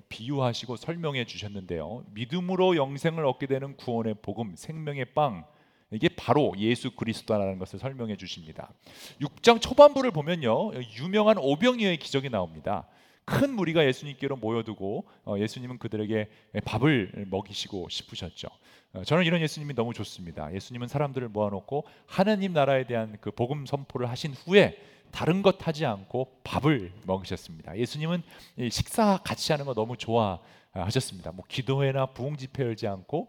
비유하시고 0.09 0.76
설명해 0.76 1.26
주셨는데요. 1.26 2.04
믿음으로 2.12 2.76
영생을 2.76 3.26
얻게 3.26 3.47
되는 3.47 3.76
구원의 3.76 4.16
복음, 4.23 4.54
생명의 4.57 5.07
빵. 5.14 5.45
이게 5.92 6.09
바로 6.09 6.54
예수 6.57 6.92
그리스도라는 6.92 7.59
것을 7.59 7.78
설명해 7.78 8.16
주십니다. 8.16 8.73
6장 9.21 9.61
초반부를 9.61 10.12
보면요. 10.12 10.73
유명한 11.00 11.37
오병이어의 11.38 11.99
기적이 11.99 12.30
나옵니다. 12.30 12.87
큰 13.25 13.55
무리가 13.55 13.87
예수님께로 13.87 14.37
모여두고 14.37 15.07
어, 15.25 15.37
예수님은 15.39 15.79
그들에게 15.79 16.29
밥을 16.65 17.27
먹이시고 17.29 17.89
싶으셨죠. 17.89 18.49
어, 18.93 19.05
저는 19.05 19.25
이런 19.25 19.41
예수님이 19.41 19.75
너무 19.75 19.95
좋습니다. 19.95 20.53
예수님은 20.53 20.89
사람들을 20.89 21.29
모아놓고 21.29 21.85
하나님 22.07 22.53
나라에 22.53 22.85
대한 22.87 23.17
그 23.21 23.31
복음 23.31 23.67
선포를 23.67 24.09
하신 24.11 24.33
후에 24.33 24.77
다른 25.12 25.43
것 25.43 25.67
하지 25.67 25.87
않고 25.87 26.41
밥을 26.45 26.93
먹으셨습니다. 27.05 27.77
예수님은 27.77 28.23
식사 28.71 29.19
같이 29.19 29.53
하는 29.53 29.65
거 29.65 29.75
너무 29.75 29.97
좋아하셨습니다. 29.97 31.33
뭐 31.33 31.45
기도회나 31.49 32.07
부흥 32.07 32.37
집회 32.37 32.65
열지 32.65 32.87
않고 32.87 33.29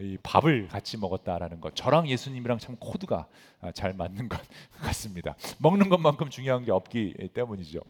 이 0.00 0.16
밥을 0.22 0.68
같이 0.68 0.96
먹었다라는 0.96 1.60
것 1.60 1.74
저랑 1.76 2.08
예수님이랑 2.08 2.58
참 2.58 2.76
코드가 2.78 3.26
아, 3.60 3.72
잘 3.72 3.92
맞는 3.92 4.28
것 4.28 4.40
같습니다. 4.80 5.34
먹는 5.58 5.88
것만큼 5.90 6.30
중요한 6.30 6.64
게 6.64 6.70
없기 6.72 7.14
때문이죠. 7.34 7.80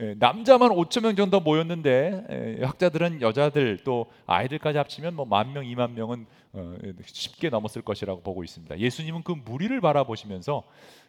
에, 0.00 0.14
남자만 0.14 0.70
5천 0.70 1.02
명 1.02 1.16
정도 1.16 1.40
모였는데 1.40 2.24
에, 2.60 2.64
학자들은 2.64 3.20
여자들 3.20 3.78
또 3.84 4.06
아이들까지 4.26 4.78
합치면 4.78 5.14
뭐 5.14 5.26
만 5.26 5.52
명, 5.52 5.64
2만 5.64 5.90
명은 5.92 6.26
어, 6.54 6.74
쉽게 7.04 7.50
넘었을 7.50 7.82
것이라고 7.82 8.22
보고 8.22 8.42
있습니다. 8.42 8.78
예수님은 8.78 9.22
그 9.22 9.32
무리를 9.32 9.78
바라보시면서 9.82 10.62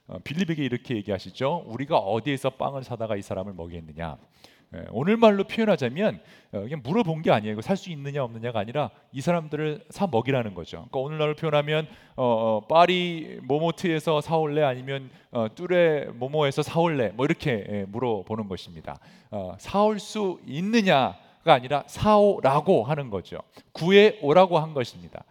어, 0.08 0.20
빌립에게 0.24 0.64
이렇게 0.66 0.96
얘기하시죠. 0.98 1.64
우리가 1.68 1.98
어디에서 1.98 2.50
빵을 2.52 2.84
사다가 2.84 3.16
이 3.16 3.22
사람을 3.22 3.54
먹이느냐 3.54 4.18
예, 4.18 4.59
오늘 4.92 5.18
말로 5.18 5.44
표현하자면 5.46 6.20
어, 6.52 6.62
그냥 6.62 6.82
물어본 6.84 7.22
게 7.22 7.32
아니에요. 7.32 7.62
살수 7.62 7.92
있느냐 7.92 8.24
없느냐가 8.24 8.60
아니라 8.60 8.90
이 9.12 9.22
사람들을 9.22 9.86
사 9.90 10.08
먹이라는 10.08 10.54
거죠. 10.54 10.86
그러니까 10.90 11.00
오늘날로 11.00 11.36
표현하면 11.36 11.88
어, 12.16 12.26
어, 12.26 12.68
파리 12.68 13.40
모모트에서 13.44 14.22
사올래 14.22 14.64
아니면 14.64 15.10
어, 15.32 15.48
뚜레 15.54 16.06
모모에서 16.14 16.62
사올래 16.62 17.10
뭐 17.10 17.26
이렇게 17.26 17.66
예, 17.70 17.86
물어보는 17.88 18.48
것입니다. 18.48 19.00
어, 19.32 19.56
사올 19.60 20.00
수 20.00 20.40
있느냐 20.46 21.16
가 21.44 21.54
아니라 21.54 21.84
사오라고 21.88 22.84
하는 22.84 23.10
거죠. 23.10 23.38
구해 23.72 24.20
오라고 24.22 24.60
한 24.60 24.74
것입니다. 24.74 25.24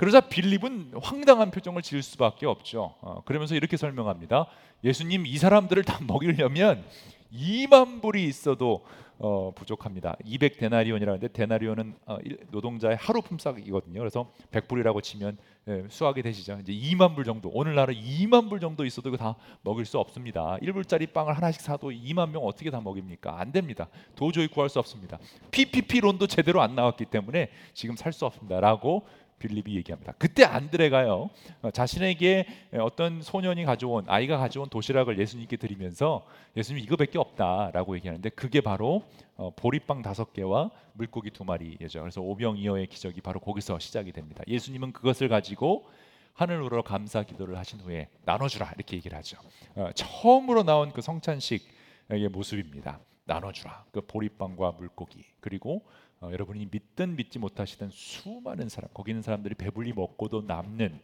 그러자 0.00 0.22
빌립은 0.22 0.92
황당한 1.02 1.50
표정을 1.50 1.82
지을 1.82 2.02
수밖에 2.02 2.46
없죠. 2.46 2.94
어, 3.02 3.20
그러면서 3.26 3.54
이렇게 3.54 3.76
설명합니다. 3.76 4.46
예수님 4.82 5.26
이 5.26 5.36
사람들을 5.36 5.84
다 5.84 5.98
먹이려면 6.06 6.82
2만 7.30 8.00
불이 8.00 8.24
있어도 8.24 8.82
어, 9.18 9.52
부족합니다. 9.54 10.16
200 10.24 10.56
데나리온이라는데 10.56 11.28
데나리온은 11.28 11.94
어, 12.06 12.16
노동자의 12.50 12.96
하루 12.96 13.20
품삯이거든요. 13.20 13.98
그래서 13.98 14.32
100불이라고 14.50 15.02
치면 15.02 15.36
예, 15.68 15.84
수학이 15.90 16.22
되시죠. 16.22 16.58
이제 16.62 16.72
2만 16.72 17.14
불 17.14 17.24
정도. 17.24 17.50
오늘날은 17.50 17.94
2만 17.94 18.48
불 18.48 18.60
정도 18.60 18.86
있어도 18.86 19.14
다 19.18 19.36
먹일 19.60 19.84
수 19.84 19.98
없습니다. 19.98 20.56
1불짜리 20.62 21.12
빵을 21.12 21.36
하나씩 21.36 21.60
사도 21.60 21.90
2만 21.90 22.30
명 22.30 22.42
어떻게 22.46 22.70
다 22.70 22.80
먹입니까? 22.80 23.38
안 23.38 23.52
됩니다. 23.52 23.88
도저히 24.16 24.48
구할 24.48 24.70
수 24.70 24.78
없습니다. 24.78 25.18
PPP론도 25.50 26.26
제대로 26.26 26.62
안 26.62 26.74
나왔기 26.74 27.04
때문에 27.04 27.50
지금 27.74 27.96
살 27.96 28.14
수 28.14 28.24
없습니다라고 28.24 29.06
빌립이 29.40 29.74
얘기합니다. 29.76 30.12
그때 30.18 30.44
안드레가요 30.44 31.30
어, 31.62 31.70
자신에게 31.72 32.46
어떤 32.78 33.22
소년이 33.22 33.64
가져온 33.64 34.04
아이가 34.06 34.38
가져온 34.38 34.68
도시락을 34.68 35.18
예수님께 35.18 35.56
드리면서 35.56 36.24
예수님 36.56 36.84
이거밖에 36.84 37.18
없다라고 37.18 37.96
얘기하는데 37.96 38.28
그게 38.30 38.60
바로 38.60 39.02
어, 39.36 39.50
보리빵 39.56 40.02
다섯 40.02 40.32
개와 40.32 40.70
물고기 40.92 41.30
두 41.30 41.44
마리죠. 41.44 42.00
그래서 42.00 42.20
오병이어의 42.20 42.86
기적이 42.86 43.20
바로 43.22 43.40
거기서 43.40 43.78
시작이 43.78 44.12
됩니다. 44.12 44.44
예수님은 44.46 44.92
그것을 44.92 45.28
가지고 45.28 45.86
하늘으로 46.34 46.82
감사 46.82 47.22
기도를 47.22 47.58
하신 47.58 47.80
후에 47.80 48.08
나눠주라 48.24 48.72
이렇게 48.76 48.96
얘기를 48.96 49.16
하죠. 49.18 49.38
어, 49.74 49.90
처음으로 49.94 50.62
나온 50.62 50.92
그 50.92 51.00
성찬식의 51.00 52.28
모습입니다. 52.30 53.00
나눠주라 53.24 53.84
그 53.92 54.00
보리빵과 54.00 54.72
물고기 54.72 55.24
그리고 55.40 55.82
어, 56.20 56.30
여러분이 56.32 56.68
믿든 56.70 57.16
믿지 57.16 57.38
못하시던 57.38 57.90
수많은 57.90 58.68
사람 58.68 58.90
거기 58.92 59.10
있는 59.10 59.22
사람들이 59.22 59.54
배불리 59.54 59.92
먹고도 59.92 60.42
남는 60.42 61.00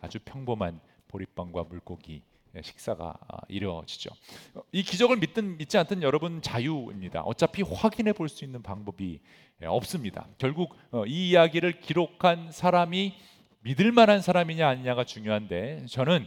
아주 0.00 0.18
평범한 0.24 0.80
보리빵과 1.08 1.64
물고기 1.64 2.22
식사가 2.60 3.14
아, 3.28 3.38
이루어지죠. 3.48 4.10
어, 4.54 4.62
이 4.72 4.82
기적을 4.82 5.18
믿든 5.18 5.56
믿지 5.58 5.78
않든 5.78 6.02
여러분 6.02 6.42
자유입니다. 6.42 7.22
어차피 7.22 7.62
확인해 7.62 8.12
볼 8.12 8.28
수 8.28 8.44
있는 8.44 8.62
방법이 8.62 9.20
예, 9.62 9.66
없습니다. 9.66 10.26
결국 10.38 10.74
어, 10.90 11.06
이 11.06 11.30
이야기를 11.30 11.80
기록한 11.80 12.50
사람이 12.50 13.14
믿을 13.60 13.92
만한 13.92 14.20
사람이냐 14.20 14.68
아니냐가 14.68 15.04
중요한데 15.04 15.86
저는 15.88 16.26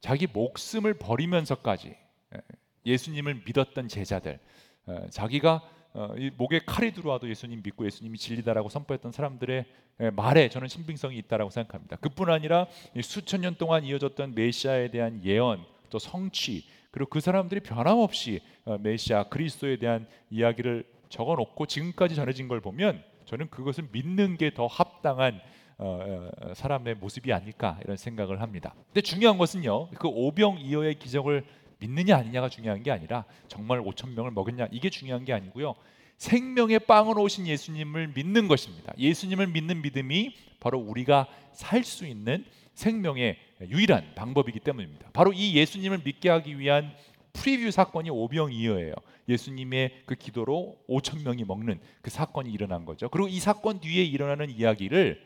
자기 0.00 0.26
목숨을 0.26 0.94
버리면서까지 0.94 1.96
예, 2.34 2.38
예수님을 2.86 3.42
믿었던 3.46 3.88
제자들, 3.88 4.38
어, 4.86 5.06
자기가 5.10 5.62
어, 5.94 6.14
목에 6.36 6.60
칼이 6.66 6.92
들어와도 6.92 7.28
예수님 7.28 7.62
믿고 7.62 7.86
예수님이 7.86 8.18
진리다라고 8.18 8.68
선포했던 8.68 9.12
사람들의 9.12 9.64
말에 10.12 10.48
저는 10.48 10.66
신빙성이 10.66 11.16
있다라고 11.18 11.50
생각합니다. 11.50 11.96
그뿐 11.96 12.28
아니라 12.30 12.66
수천 13.00 13.42
년 13.42 13.54
동안 13.54 13.84
이어졌던 13.84 14.34
메시아에 14.34 14.90
대한 14.90 15.24
예언, 15.24 15.64
또 15.88 16.00
성취, 16.00 16.64
그리고 16.90 17.08
그 17.10 17.20
사람들이 17.20 17.60
변함없이 17.60 18.40
어, 18.64 18.76
메시아 18.78 19.24
그리스도에 19.24 19.76
대한 19.76 20.06
이야기를 20.30 20.84
적어놓고 21.08 21.66
지금까지 21.66 22.16
전해진 22.16 22.48
걸 22.48 22.60
보면 22.60 23.02
저는 23.24 23.48
그것을 23.50 23.88
믿는 23.92 24.36
게 24.36 24.50
더 24.50 24.66
합당한 24.66 25.40
어, 25.78 26.30
어, 26.40 26.54
사람의 26.54 26.96
모습이 26.96 27.32
아닐까 27.32 27.78
이런 27.84 27.96
생각을 27.96 28.40
합니다. 28.40 28.74
근데 28.86 29.00
중요한 29.00 29.38
것은요, 29.38 29.90
그 29.90 30.06
오병이어의 30.08 30.98
기적을 31.00 31.44
믿느냐 31.84 32.16
아니냐가 32.16 32.48
중요한 32.48 32.82
게 32.82 32.90
아니라 32.90 33.26
정말 33.46 33.82
5천 33.82 34.14
명을 34.14 34.30
먹였냐 34.30 34.68
이게 34.70 34.88
중요한 34.88 35.26
게 35.26 35.34
아니고요. 35.34 35.74
생명의 36.16 36.78
빵으로 36.80 37.22
오신 37.22 37.46
예수님을 37.46 38.12
믿는 38.14 38.48
것입니다. 38.48 38.94
예수님을 38.96 39.48
믿는 39.48 39.82
믿음이 39.82 40.34
바로 40.60 40.78
우리가 40.78 41.28
살 41.52 41.84
수 41.84 42.06
있는 42.06 42.44
생명의 42.74 43.36
유일한 43.68 44.14
방법이기 44.14 44.60
때문입니다. 44.60 45.10
바로 45.12 45.32
이 45.32 45.54
예수님을 45.54 46.00
믿게 46.04 46.30
하기 46.30 46.58
위한 46.58 46.92
프리뷰 47.34 47.70
사건이 47.70 48.10
오병이어예요. 48.10 48.94
예수님의 49.28 50.02
그 50.06 50.14
기도로 50.14 50.78
5천 50.88 51.22
명이 51.22 51.44
먹는 51.44 51.80
그 52.00 52.10
사건이 52.10 52.50
일어난 52.50 52.84
거죠. 52.86 53.08
그리고 53.10 53.28
이 53.28 53.38
사건 53.40 53.80
뒤에 53.80 54.04
일어나는 54.04 54.50
이야기를 54.50 55.22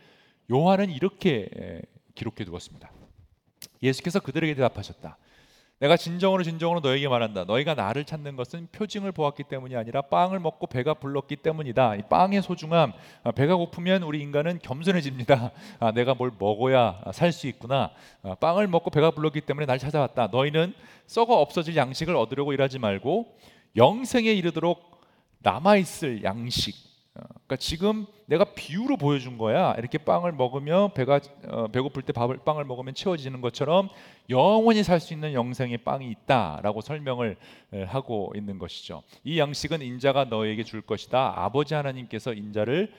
요한은 0.50 0.90
이렇게 0.90 1.82
기록해 2.14 2.44
두었습니다. 2.44 2.90
예수께서 3.82 4.20
그들에게 4.20 4.54
대답하셨다. 4.54 5.16
내가 5.80 5.96
진정으로 5.96 6.42
진정으로 6.42 6.80
너에게 6.80 7.06
말한다. 7.06 7.44
너희가 7.44 7.74
나를 7.74 8.04
찾는 8.04 8.34
것은 8.34 8.66
표징을 8.72 9.12
보았기 9.12 9.44
때문이 9.44 9.76
아니라 9.76 10.02
빵을 10.02 10.40
먹고 10.40 10.66
배가 10.66 10.94
불렀기 10.94 11.36
때문이다. 11.36 11.94
이 11.96 12.02
빵의 12.02 12.42
소중함, 12.42 12.92
아, 13.22 13.30
배가 13.30 13.54
고프면 13.54 14.02
우리 14.02 14.20
인간은 14.20 14.58
겸손해집니다. 14.60 15.52
아, 15.78 15.92
내가 15.92 16.14
뭘 16.14 16.32
먹어야 16.36 17.00
살 17.12 17.32
수 17.32 17.46
있구나. 17.46 17.92
아, 18.24 18.34
빵을 18.34 18.66
먹고 18.66 18.90
배가 18.90 19.12
불렀기 19.12 19.42
때문에 19.42 19.66
날 19.66 19.78
찾아왔다. 19.78 20.28
너희는 20.32 20.74
썩어 21.06 21.34
없어질 21.40 21.76
양식을 21.76 22.16
얻으려고 22.16 22.52
일하지 22.52 22.80
말고 22.80 23.36
영생에 23.76 24.32
이르도록 24.32 25.00
남아 25.40 25.76
있을 25.76 26.24
양식 26.24 26.74
어, 26.74 26.87
그러니까 27.18 27.56
지금 27.56 28.06
내가 28.26 28.44
비유로 28.44 28.96
보여준 28.96 29.38
거야. 29.38 29.74
이렇게 29.78 29.98
빵을 29.98 30.32
먹으면 30.32 30.92
배가 30.94 31.20
어, 31.48 31.66
배고플 31.68 32.02
때 32.02 32.12
밥을 32.12 32.38
빵을 32.44 32.64
먹으면 32.64 32.94
채워지는 32.94 33.40
것처럼 33.40 33.88
영원히 34.30 34.82
살 34.82 35.00
수 35.00 35.14
있는 35.14 35.32
영생의 35.32 35.78
빵이 35.78 36.10
있다라고 36.10 36.80
설명을 36.82 37.36
하고 37.86 38.32
있는 38.36 38.58
것이죠. 38.58 39.02
이 39.24 39.38
양식은 39.38 39.80
인자가 39.82 40.24
너에게 40.24 40.64
줄 40.64 40.82
것이다. 40.82 41.34
아버지 41.36 41.74
하나님께서 41.74 42.34
인자를 42.34 42.92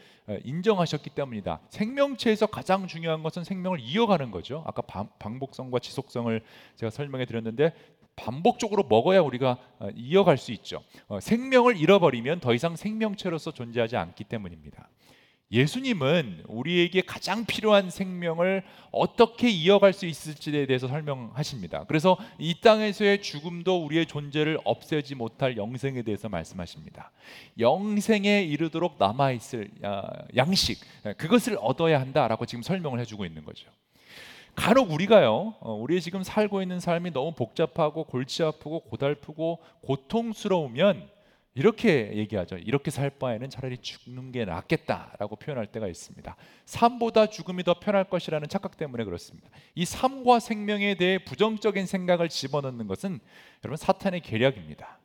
인정하셨기 0.43 1.09
때문이다. 1.11 1.59
생명체에서 1.69 2.47
가장 2.47 2.87
중요한 2.87 3.23
것은 3.23 3.43
생명을 3.43 3.79
이어가는 3.79 4.31
거죠. 4.31 4.63
아까 4.65 4.81
방복성과 5.19 5.79
지속성을 5.79 6.41
제가 6.75 6.89
설명해 6.89 7.25
드렸는데 7.25 7.73
반복적으로 8.19 8.83
먹어야 8.83 9.21
우리가 9.21 9.57
어, 9.79 9.89
이어갈 9.95 10.37
수 10.37 10.51
있죠. 10.51 10.83
어, 11.07 11.19
생명을 11.19 11.77
잃어버리면 11.77 12.41
더 12.41 12.53
이상 12.53 12.75
생명체로서 12.75 13.51
존재하지 13.51 13.95
않기 13.95 14.25
때문입니다. 14.25 14.89
예수님은 15.51 16.43
우리에게 16.47 17.01
가장 17.01 17.43
필요한 17.45 17.89
생명을 17.89 18.63
어떻게 18.91 19.49
이어갈 19.49 19.93
수 19.93 20.05
있을지에 20.05 20.67
대해서 20.67 20.87
설명하십니다. 20.87 21.85
그래서 21.85 22.17
이 22.37 22.61
땅에서의 22.61 23.23
죽음도 23.23 23.83
우리의 23.83 24.05
존재를 24.05 24.59
없애지 24.63 25.15
못할 25.15 25.57
영생에 25.57 26.03
대해서 26.03 26.29
말씀하십니다. 26.29 27.11
영생에 27.57 28.43
이르도록 28.43 28.97
남아 28.99 29.31
있을 29.31 29.71
양식 30.35 30.81
그것을 31.17 31.57
얻어야 31.59 31.99
한다라고 31.99 32.45
지금 32.45 32.61
설명을 32.61 32.99
해주고 32.99 33.25
있는 33.25 33.43
거죠. 33.43 33.71
간혹 34.59 34.91
우리가요, 34.91 35.55
어, 35.61 35.73
우리 35.73 36.01
지금 36.01 36.21
살고 36.21 36.61
있는 36.61 36.81
삶이 36.81 37.11
너무 37.11 37.31
복잡하고 37.31 38.03
골치 38.03 38.43
아프고 38.43 38.81
고달프고 38.81 39.59
고통스러우면 39.83 41.09
이렇게 41.55 42.11
얘기하죠. 42.13 42.57
이렇게 42.57 42.91
살 42.91 43.09
바에는 43.09 43.49
차라리 43.49 43.77
죽는 43.77 44.33
게 44.33 44.43
낫겠다라고 44.43 45.37
표현할 45.37 45.67
때가 45.67 45.87
있습니다. 45.87 46.35
삶보다 46.65 47.27
죽음이 47.27 47.63
더 47.63 47.79
편할 47.79 48.03
것이라는 48.03 48.49
착각 48.49 48.75
때문에 48.75 49.05
그렇습니다. 49.05 49.49
이 49.75 49.85
삶과 49.85 50.39
생명에 50.41 50.95
대해 50.95 51.23
부정적인 51.23 51.85
생각을 51.85 52.27
집어넣는 52.27 52.87
것은 52.87 53.21
여러분 53.63 53.77
사탄의 53.77 54.19
계략입니다. 54.19 54.98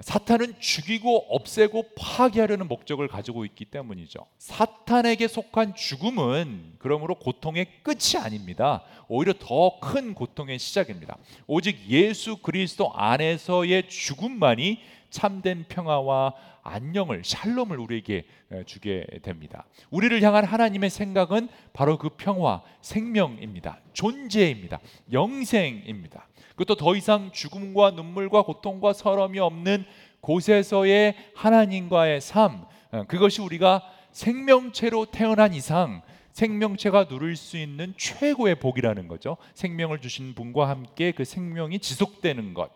사탄은 0.00 0.54
죽이고 0.58 1.26
없애고 1.28 1.90
파괴하려는 1.98 2.66
목적을 2.66 3.08
가지고 3.08 3.44
있기 3.44 3.66
때문이죠. 3.66 4.26
사탄에게 4.38 5.28
속한 5.28 5.74
죽음은 5.74 6.76
그러므로 6.78 7.14
고통의 7.16 7.66
끝이 7.82 8.22
아닙니다. 8.22 8.84
오히려 9.08 9.34
더 9.38 9.78
큰 9.80 10.14
고통의 10.14 10.58
시작입니다. 10.58 11.18
오직 11.46 11.78
예수 11.88 12.36
그리스도 12.38 12.92
안에서의 12.94 13.88
죽음만이 13.88 14.80
참된 15.10 15.66
평화와 15.68 16.34
안녕을 16.62 17.22
샬롬을 17.24 17.78
우리에게 17.78 18.24
주게 18.64 19.04
됩니다. 19.22 19.66
우리를 19.90 20.22
향한 20.22 20.44
하나님의 20.44 20.88
생각은 20.88 21.48
바로 21.72 21.98
그 21.98 22.10
평화, 22.10 22.62
생명입니다. 22.80 23.80
존재입니다. 23.92 24.80
영생입니다. 25.12 26.28
그것도 26.56 26.76
더 26.76 26.94
이상 26.96 27.30
죽음과 27.32 27.92
눈물과 27.92 28.42
고통과 28.42 28.92
서름이 28.92 29.38
없는 29.38 29.84
곳에서의 30.20 31.14
하나님과의 31.34 32.20
삶 32.20 32.64
어, 32.92 33.04
그것이 33.08 33.40
우리가 33.40 33.82
생명체로 34.12 35.06
태어난 35.06 35.54
이상 35.54 36.02
생명체가 36.32 37.08
누릴 37.08 37.36
수 37.36 37.56
있는 37.56 37.94
최고의 37.96 38.56
복이라는 38.56 39.08
거죠. 39.08 39.36
생명을 39.54 40.00
주신 40.00 40.34
분과 40.34 40.68
함께 40.68 41.12
그 41.12 41.24
생명이 41.24 41.78
지속되는 41.78 42.54
것. 42.54 42.70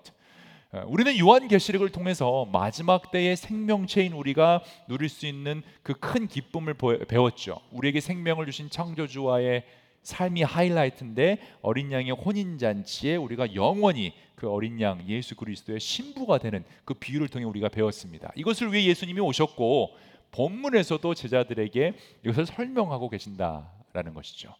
어, 0.72 0.82
우리는 0.86 1.18
요한 1.18 1.48
계시록을 1.48 1.90
통해서 1.90 2.46
마지막 2.52 3.10
때의 3.10 3.36
생명체인 3.36 4.12
우리가 4.12 4.62
누릴 4.88 5.08
수 5.08 5.26
있는 5.26 5.62
그 5.82 5.94
큰 5.94 6.26
기쁨을 6.26 6.74
배웠죠. 7.08 7.60
우리에게 7.72 8.00
생명을 8.00 8.46
주신 8.46 8.68
창조주와의 8.70 9.64
삶이 10.06 10.42
하이라이트인데 10.42 11.38
어린 11.62 11.90
양의 11.90 12.12
혼인 12.12 12.58
잔치에 12.58 13.16
우리가 13.16 13.56
영원히 13.56 14.14
그 14.36 14.48
어린 14.48 14.80
양 14.80 15.02
예수 15.08 15.34
그리스도의 15.34 15.80
신부가 15.80 16.38
되는 16.38 16.64
그 16.84 16.94
비유를 16.94 17.26
통해 17.26 17.44
우리가 17.44 17.68
배웠습니다. 17.68 18.30
이것을 18.36 18.72
위해 18.72 18.84
예수님이 18.84 19.20
오셨고 19.20 19.96
본문에서도 20.30 21.12
제자들에게 21.12 21.94
이것을 22.24 22.46
설명하고 22.46 23.08
계신다라는 23.08 24.14
것이죠. 24.14 24.54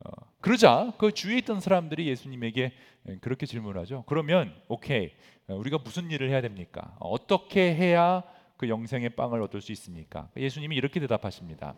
어, 0.00 0.10
그러자 0.42 0.92
그 0.98 1.12
주위에 1.12 1.38
있던 1.38 1.60
사람들이 1.60 2.06
예수님에게 2.08 2.72
그렇게 3.22 3.46
질문하죠. 3.46 4.04
그러면 4.06 4.54
오케이 4.68 5.12
어, 5.48 5.54
우리가 5.54 5.78
무슨 5.78 6.10
일을 6.10 6.28
해야 6.28 6.42
됩니까? 6.42 6.94
어떻게 7.00 7.74
해야 7.74 8.22
그 8.58 8.68
영생의 8.68 9.10
빵을 9.10 9.40
얻을 9.40 9.62
수 9.62 9.72
있습니까? 9.72 10.28
예수님이 10.36 10.76
이렇게 10.76 11.00
대답하십니다. 11.00 11.74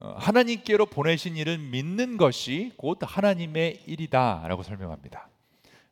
어, 0.00 0.14
하나님께로 0.16 0.86
보내신 0.86 1.36
일을 1.36 1.58
믿는 1.58 2.16
것이 2.16 2.72
곧 2.76 2.98
하나님의 3.02 3.82
일이다라고 3.86 4.62
설명합니다. 4.62 5.28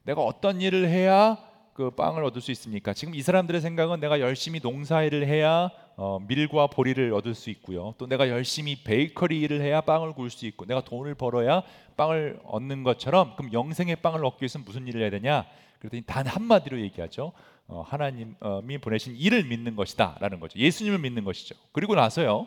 내가 0.04 0.22
어떤 0.22 0.60
일을 0.60 0.88
해야 0.88 1.36
그 1.74 1.90
빵을 1.90 2.24
얻을 2.24 2.40
수 2.40 2.52
있습니까? 2.52 2.94
지금 2.94 3.14
이 3.14 3.20
사람들의 3.20 3.60
생각은 3.60 4.00
내가 4.00 4.20
열심히 4.20 4.60
농사일을 4.62 5.26
해야 5.26 5.70
어, 5.96 6.20
밀과 6.26 6.68
보리를 6.68 7.12
얻을 7.12 7.34
수 7.34 7.50
있고요. 7.50 7.94
또 7.98 8.06
내가 8.06 8.28
열심히 8.28 8.82
베이커리 8.82 9.40
일을 9.40 9.60
해야 9.60 9.80
빵을 9.80 10.12
구울 10.12 10.30
수 10.30 10.46
있고, 10.46 10.66
내가 10.66 10.82
돈을 10.82 11.14
벌어야 11.14 11.62
빵을 11.96 12.40
얻는 12.44 12.82
것처럼 12.82 13.34
그럼 13.36 13.52
영생의 13.52 13.96
빵을 13.96 14.24
얻기 14.24 14.42
위해서 14.42 14.58
무슨 14.58 14.86
일을 14.86 15.00
해야 15.00 15.10
되냐? 15.10 15.46
그랬더니 15.78 16.02
단 16.02 16.26
한마디로 16.26 16.80
얘기하죠. 16.80 17.32
어, 17.66 17.82
하나님이 17.86 18.78
보내신 18.80 19.16
일을 19.16 19.44
믿는 19.44 19.74
것이다라는 19.74 20.38
거죠. 20.38 20.58
예수님을 20.58 20.98
믿는 20.98 21.24
것이죠. 21.24 21.56
그리고 21.72 21.94
나서요. 21.94 22.46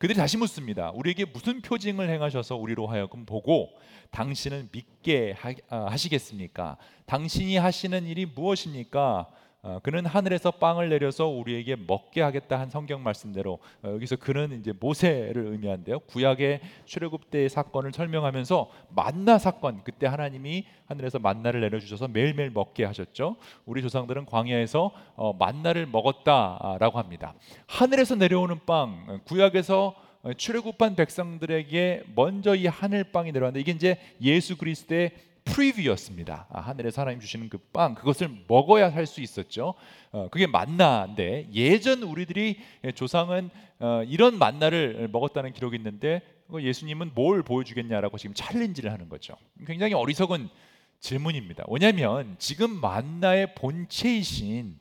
그들이 0.00 0.16
다시 0.16 0.38
묻습니다. 0.38 0.90
우리에게 0.94 1.26
무슨 1.26 1.60
표징을 1.60 2.08
행하셔서 2.08 2.56
우리로 2.56 2.86
하여금 2.86 3.26
보고 3.26 3.68
당신은 4.12 4.70
믿게 4.72 5.36
아, 5.68 5.88
하시겠습니까? 5.90 6.78
당신이 7.04 7.58
하시는 7.58 8.06
일이 8.06 8.24
무엇입니까? 8.24 9.28
어, 9.62 9.78
그는 9.82 10.06
하늘에서 10.06 10.52
빵을 10.52 10.88
내려서 10.88 11.26
우리에게 11.26 11.76
먹게 11.76 12.22
하겠다 12.22 12.58
한 12.58 12.70
성경 12.70 13.02
말씀대로 13.02 13.58
어, 13.82 13.88
여기서 13.88 14.16
그는 14.16 14.58
이제 14.58 14.72
모세를 14.78 15.48
의미한데요. 15.48 16.00
구약의 16.00 16.60
출애굽 16.86 17.30
때의 17.30 17.50
사건을 17.50 17.92
설명하면서 17.92 18.70
만나 18.88 19.38
사건 19.38 19.82
그때 19.84 20.06
하나님이 20.06 20.64
하늘에서 20.86 21.18
만나를 21.18 21.60
내려주셔서 21.60 22.08
매일매일 22.08 22.50
먹게 22.50 22.84
하셨죠. 22.84 23.36
우리 23.66 23.82
조상들은 23.82 24.24
광야에서 24.24 24.92
어, 25.16 25.34
만나를 25.34 25.86
먹었다라고 25.86 26.98
합니다. 26.98 27.34
하늘에서 27.66 28.14
내려오는 28.14 28.60
빵 28.64 29.20
구약에서 29.24 29.94
출애굽한 30.36 30.96
백성들에게 30.96 32.04
먼저 32.14 32.54
이 32.54 32.66
하늘 32.66 33.04
빵이 33.04 33.32
내려왔는데 33.32 33.60
이게 33.60 33.72
이제 33.72 33.98
예수 34.20 34.56
그리스도의 34.56 35.12
프리뷰였습니다. 35.52 36.46
아, 36.50 36.60
하늘에서 36.60 37.02
하나님 37.02 37.20
주시는 37.20 37.48
그 37.48 37.58
빵 37.72 37.94
그것을 37.94 38.28
먹어야 38.48 38.90
살 38.90 39.06
수 39.06 39.20
있었죠. 39.20 39.74
어, 40.12 40.28
그게 40.30 40.46
만나인데 40.46 41.48
예전 41.52 42.02
우리들이 42.02 42.58
조상은 42.94 43.50
어, 43.78 44.02
이런 44.06 44.38
만나를 44.38 45.08
먹었다는 45.12 45.52
기록이 45.52 45.76
있는데 45.76 46.22
예수님은 46.52 47.12
뭘 47.14 47.42
보여주겠냐라고 47.42 48.18
지금 48.18 48.34
챌린지를 48.34 48.92
하는 48.92 49.08
거죠. 49.08 49.34
굉장히 49.66 49.94
어리석은 49.94 50.48
질문입니다. 50.98 51.64
왜냐하면 51.68 52.34
지금 52.38 52.80
만나의 52.80 53.54
본체이신 53.54 54.78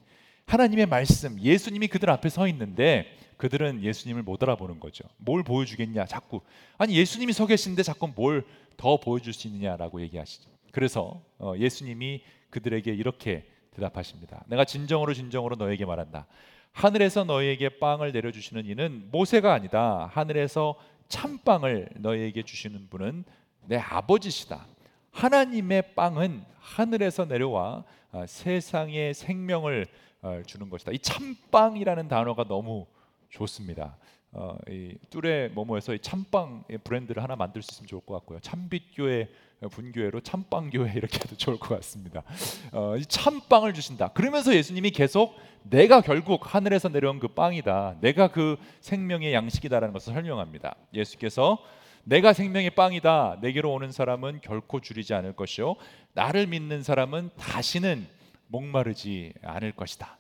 하나님의 0.47 0.87
말씀, 0.87 1.39
예수님이 1.39 1.87
그들 1.87 2.09
앞에 2.09 2.29
서 2.29 2.47
있는데 2.47 3.05
그들은 3.37 3.83
예수님을 3.83 4.23
못 4.23 4.41
알아보는 4.41 4.79
거죠. 4.79 5.03
뭘 5.17 5.43
보여주겠냐, 5.43 6.05
자꾸 6.07 6.41
아니 6.77 6.95
예수님이 6.95 7.33
서 7.33 7.45
계신데 7.45 7.83
자꾸 7.83 8.11
뭘 8.15 8.45
더 8.79 8.97
보여줄 8.97 9.33
수 9.33 9.47
있느냐라고 9.49 9.99
얘기하시죠. 10.01 10.49
그래서 10.71 11.21
어, 11.37 11.53
예수님이 11.57 12.23
그들에게 12.49 12.91
이렇게 12.91 13.45
대답하십니다. 13.71 14.43
내가 14.47 14.65
진정으로 14.65 15.13
진정으로 15.13 15.55
너에게 15.55 15.85
말한다. 15.85 16.27
하늘에서 16.71 17.23
너희에게 17.23 17.79
빵을 17.79 18.11
내려주시는 18.11 18.65
이는 18.65 19.07
모세가 19.11 19.53
아니다. 19.53 20.09
하늘에서 20.13 20.75
참빵을 21.07 21.89
너희에게 21.97 22.43
주시는 22.43 22.89
분은 22.89 23.23
내 23.65 23.77
아버지시다. 23.77 24.67
하나님의 25.11 25.95
빵은 25.95 26.43
하늘에서 26.59 27.25
내려와 27.25 27.83
아, 28.11 28.25
세상에 28.25 29.13
생명을 29.13 29.87
어, 30.21 30.41
주는 30.45 30.69
것이다. 30.69 30.91
이 30.91 30.99
참빵이라는 30.99 32.07
단어가 32.07 32.43
너무 32.43 32.85
좋습니다. 33.29 33.97
어, 34.31 34.57
이 34.67 34.95
뚜레 35.09 35.49
모모에서 35.49 35.93
이 35.93 35.99
참빵 35.99 36.65
브랜드를 36.83 37.23
하나 37.23 37.35
만들 37.35 37.61
수 37.61 37.73
있으면 37.73 37.87
좋을 37.87 38.01
것 38.05 38.13
같고요. 38.15 38.39
참빛교회 38.39 39.27
분교회로 39.67 40.21
참빵교회 40.21 40.93
이렇게 40.95 41.17
해도 41.17 41.35
좋을 41.35 41.57
것 41.57 41.75
같습니다. 41.75 42.23
어, 42.71 42.95
이 42.97 43.05
참빵을 43.05 43.73
주신다. 43.73 44.09
그러면서 44.09 44.55
예수님이 44.55 44.91
계속 44.91 45.35
내가 45.63 46.01
결국 46.01 46.53
하늘에서 46.55 46.89
내려온 46.89 47.19
그 47.19 47.27
빵이다. 47.27 47.97
내가 47.99 48.29
그 48.29 48.57
생명의 48.81 49.33
양식이다라는 49.33 49.91
것을 49.93 50.13
설명합니다. 50.13 50.75
예수께서 50.93 51.57
내가 52.05 52.33
생명의 52.33 52.71
빵이다. 52.71 53.39
내게로 53.41 53.71
오는 53.73 53.91
사람은 53.91 54.39
결코 54.41 54.79
줄이지 54.79 55.13
않을 55.13 55.33
것이요. 55.33 55.75
나를 56.13 56.47
믿는 56.47 56.81
사람은 56.81 57.31
다시는 57.37 58.07
목마르지 58.47 59.33
않을 59.43 59.73
것이다. 59.73 60.17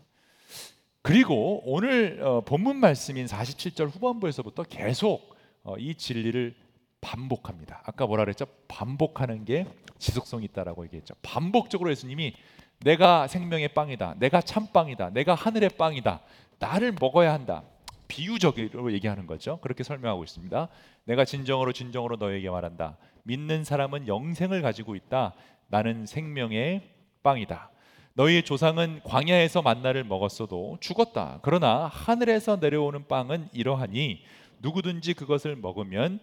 그리고 1.01 1.61
오늘 1.65 2.21
어, 2.21 2.41
본문 2.41 2.77
말씀인 2.77 3.25
47절 3.25 3.89
후반부에서부터 3.89 4.63
계속 4.63 5.35
어, 5.63 5.75
이 5.77 5.95
진리를 5.95 6.55
반복합니다. 7.01 7.81
아까 7.85 8.05
뭐라 8.05 8.23
그랬죠? 8.25 8.45
반복하는 8.67 9.45
게 9.45 9.65
지속성이 9.97 10.45
있다라고 10.45 10.85
얘기했죠. 10.85 11.15
반복적으로 11.21 11.91
예수님이 11.91 12.33
내가 12.79 13.27
생명의 13.27 13.69
빵이다. 13.69 14.15
내가 14.19 14.41
참빵이다. 14.41 15.11
내가 15.11 15.35
하늘의 15.35 15.71
빵이다. 15.71 16.21
나를 16.59 16.93
먹어야 16.99 17.33
한다. 17.33 17.63
비유적으로 18.07 18.91
얘기하는 18.93 19.27
거죠. 19.27 19.59
그렇게 19.61 19.83
설명하고 19.83 20.23
있습니다. 20.23 20.67
내가 21.05 21.25
진정으로 21.25 21.73
진정으로 21.73 22.15
너에게 22.17 22.49
말한다. 22.49 22.97
믿는 23.23 23.63
사람은 23.63 24.07
영생을 24.07 24.61
가지고 24.61 24.95
있다. 24.95 25.33
나는 25.67 26.05
생명의 26.05 26.89
빵이다. 27.21 27.69
너희의 28.13 28.43
조상은 28.43 29.01
광야에서 29.03 29.61
만나를 29.61 30.03
먹었어도 30.03 30.77
죽었다. 30.81 31.39
그러나 31.41 31.87
하늘에서 31.87 32.57
내려오는 32.57 33.07
빵은 33.07 33.49
이러하니 33.53 34.23
누구든지 34.61 35.13
그것을 35.13 35.55
먹으면 35.55 36.19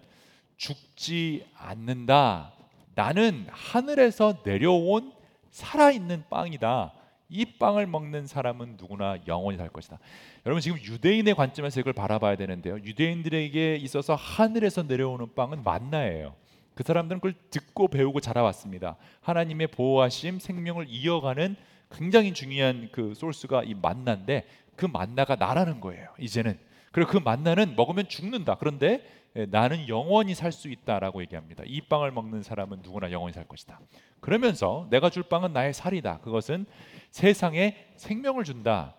죽지 0.56 1.46
않는다. 1.54 2.52
나는 2.94 3.46
하늘에서 3.50 4.42
내려온 4.44 5.12
살아있는 5.50 6.24
빵이다. 6.30 6.92
이 7.28 7.44
빵을 7.44 7.86
먹는 7.86 8.26
사람은 8.26 8.76
누구나 8.78 9.18
영원히 9.26 9.58
살 9.58 9.68
것이다. 9.68 9.98
여러분 10.44 10.60
지금 10.60 10.78
유대인의 10.78 11.34
관점에서 11.34 11.80
이걸 11.80 11.92
바라봐야 11.92 12.36
되는데요. 12.36 12.76
유대인들에게 12.76 13.76
있어서 13.76 14.14
하늘에서 14.14 14.84
내려오는 14.84 15.34
빵은 15.34 15.64
만나예요. 15.64 16.34
그 16.74 16.82
사람들은 16.82 17.20
그걸 17.20 17.34
듣고 17.50 17.88
배우고 17.88 18.20
자라왔습니다. 18.20 18.96
하나님의 19.22 19.68
보호하심, 19.68 20.38
생명을 20.38 20.86
이어가는 20.88 21.56
굉장히 21.90 22.32
중요한 22.32 22.90
그 22.92 23.14
소스가 23.14 23.64
이 23.64 23.74
만나인데 23.74 24.46
그 24.76 24.86
만나가 24.86 25.36
나라는 25.36 25.80
거예요. 25.80 26.08
이제는 26.18 26.58
그리고 26.92 27.10
그 27.10 27.18
만나는 27.18 27.74
먹으면 27.76 28.08
죽는다. 28.08 28.56
그런데 28.56 28.92
예, 28.92 29.02
나는 29.50 29.88
영원히 29.88 30.34
살 30.34 30.50
수 30.52 30.68
있다라고 30.68 31.20
얘기합니다. 31.22 31.62
이 31.66 31.82
빵을 31.82 32.10
먹는 32.10 32.42
사람은 32.42 32.80
누구나 32.82 33.10
영원히 33.10 33.34
살 33.34 33.44
것이다. 33.44 33.80
그러면서 34.20 34.86
내가 34.90 35.10
줄 35.10 35.24
빵은 35.24 35.52
나의 35.52 35.74
살이다. 35.74 36.20
그것은 36.20 36.64
세상에 37.10 37.76
생명을 37.96 38.44
준다. 38.44 38.94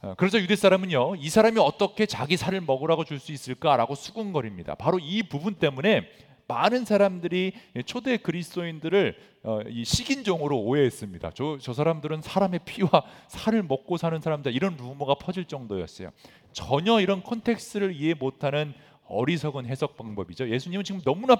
어, 0.00 0.14
그래서 0.16 0.38
유대 0.38 0.54
사람은요, 0.56 1.16
이 1.16 1.28
사람이 1.28 1.58
어떻게 1.58 2.06
자기 2.06 2.36
살을 2.36 2.60
먹으라고 2.60 3.04
줄 3.04 3.18
수 3.18 3.32
있을까라고 3.32 3.94
수군거립니다. 3.94 4.74
바로 4.74 4.98
이 5.00 5.22
부분 5.22 5.54
때문에 5.54 6.08
많은 6.48 6.84
사람들이 6.84 7.52
초대 7.86 8.16
그리스도인들을 8.16 9.16
어, 9.44 9.60
이 9.68 9.84
식인종으로 9.84 10.58
오해했습니다. 10.60 11.30
저, 11.34 11.56
저 11.60 11.72
사람들은 11.72 12.22
사람의 12.22 12.60
피와 12.64 12.88
살을 13.28 13.62
먹고 13.62 13.96
사는 13.96 14.20
사람들 14.20 14.54
이런 14.54 14.76
루머가 14.76 15.14
퍼질 15.14 15.46
정도였어요. 15.46 16.10
전혀 16.52 17.00
이런 17.00 17.22
context를 17.22 17.94
이해 17.94 18.14
못하는 18.14 18.74
어리석은 19.12 19.66
해석 19.66 19.96
방법이죠. 19.96 20.48
예수님은 20.48 20.84
지금 20.84 21.00
너무나 21.02 21.36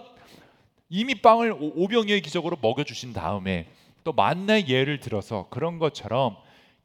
이미 0.88 1.14
빵을 1.14 1.56
오병이어의 1.58 2.20
기적으로 2.20 2.56
먹여 2.60 2.84
주신 2.84 3.12
다음에 3.12 3.66
또 4.04 4.12
만나의 4.12 4.68
예를 4.68 5.00
들어서 5.00 5.46
그런 5.50 5.78
것처럼 5.78 6.36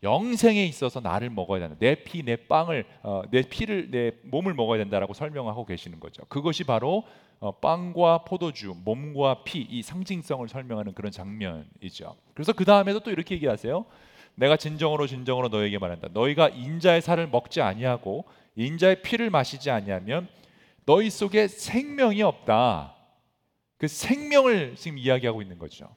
영생에 0.04 0.63
있어서 0.65 1.00
나를 1.00 1.30
먹어야 1.32 1.60
된다. 1.60 1.76
내 1.80 1.95
피, 1.95 2.23
내 2.23 2.36
빵을, 2.36 2.86
어, 3.02 3.23
내 3.32 3.41
피를, 3.41 3.89
내 3.89 4.12
몸을 4.23 4.54
먹어야 4.54 4.78
된다라고 4.78 5.13
설명하고 5.13 5.65
계시는 5.65 6.00
거죠. 6.00 6.23
그것이 6.30 6.63
바로 6.63 7.04
어, 7.39 7.52
빵과 7.52 8.19
포도주, 8.19 8.76
몸과 8.84 9.43
피 9.43 9.67
이 9.69 9.82
상징성을 9.82 10.47
설명하는 10.47 10.93
그런 10.93 11.12
장면이죠. 11.12 12.15
그래서 12.34 12.54
그 12.54 12.63
다음에도 12.63 13.00
또 13.00 13.12
이렇게 13.12 13.36
얘기하세요. 13.36 13.86
내가 14.36 14.56
진정으로 14.56 15.08
진정으로 15.08 15.47
너에게 15.50 15.80
말한다. 15.80 16.10
너희가 16.13 16.50
인자의 16.50 17.02
살을 17.02 17.28
먹지 17.28 17.62
아니하고 17.62 18.26
인자의 18.56 19.02
피를 19.02 19.32
마시지 19.32 19.71
아니하면 19.71 20.28
너희 20.88 21.10
속에 21.10 21.50
생명이 21.50 22.21
없다. 22.23 22.95
그 23.78 23.88
생명을 23.89 24.76
지금 24.78 24.97
이야기하고 24.97 25.41
있는 25.41 25.60
거죠. 25.60 25.93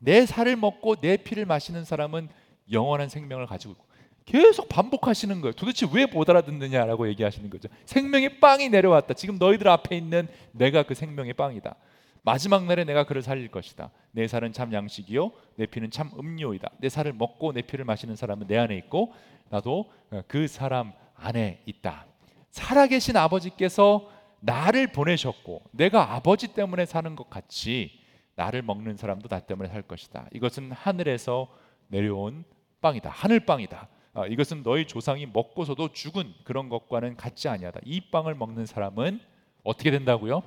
내 0.00 0.26
살을 0.26 0.56
먹고 0.56 0.96
내 0.96 1.16
피를 1.16 1.46
마시는 1.46 1.84
사람은 1.84 2.28
영원한 2.72 3.08
생명을 3.08 3.46
가지고 3.46 3.74
있고 3.74 3.86
계속 4.24 4.68
반복하시는 4.68 5.40
거예요. 5.40 5.52
도대체 5.52 5.86
왜 5.92 6.06
못 6.06 6.28
알아듣느냐라고 6.28 7.08
얘기하시는 7.08 7.48
거죠. 7.50 7.68
생명의 7.84 8.40
빵이 8.40 8.68
내려왔다. 8.68 9.14
지금 9.14 9.38
너희들 9.38 9.68
앞에 9.68 9.96
있는 9.96 10.26
내가 10.52 10.82
그 10.82 10.94
생명의 10.94 11.34
빵이다. 11.34 11.76
마지막 12.22 12.64
날에 12.66 12.84
내가 12.84 13.04
그를 13.04 13.22
살릴 13.22 13.48
것이다. 13.48 13.90
내 14.10 14.26
살은 14.26 14.52
참 14.52 14.72
양식이요, 14.72 15.30
내 15.54 15.66
피는 15.66 15.90
참 15.92 16.10
음료이다. 16.18 16.68
내 16.78 16.88
살을 16.88 17.12
먹고 17.12 17.52
내 17.52 17.62
피를 17.62 17.84
마시는 17.84 18.16
사람은 18.16 18.48
내 18.48 18.58
안에 18.58 18.76
있고 18.76 19.14
나도 19.50 19.90
그 20.26 20.48
사람 20.48 20.92
안에 21.14 21.62
있다. 21.64 22.06
살아계신 22.50 23.16
아버지께서 23.16 24.10
나를 24.40 24.92
보내셨고 24.92 25.62
내가 25.72 26.14
아버지 26.14 26.48
때문에 26.48 26.86
사는 26.86 27.14
것 27.14 27.28
같이 27.30 28.00
나를 28.36 28.62
먹는 28.62 28.96
사람도 28.96 29.28
나 29.28 29.40
때문에 29.40 29.68
살 29.68 29.82
것이다. 29.82 30.28
이것은 30.32 30.72
하늘에서 30.72 31.48
내려온 31.88 32.44
빵이다. 32.80 33.10
하늘 33.10 33.40
빵이다. 33.40 33.88
아, 34.14 34.26
이것은 34.26 34.62
너희 34.62 34.86
조상이 34.86 35.26
먹고서도 35.26 35.92
죽은 35.92 36.32
그런 36.44 36.68
것과는 36.68 37.16
같지 37.16 37.48
아니하다. 37.48 37.80
이 37.84 38.00
빵을 38.10 38.34
먹는 38.34 38.66
사람은 38.66 39.20
어떻게 39.62 39.90
된다고요? 39.90 40.42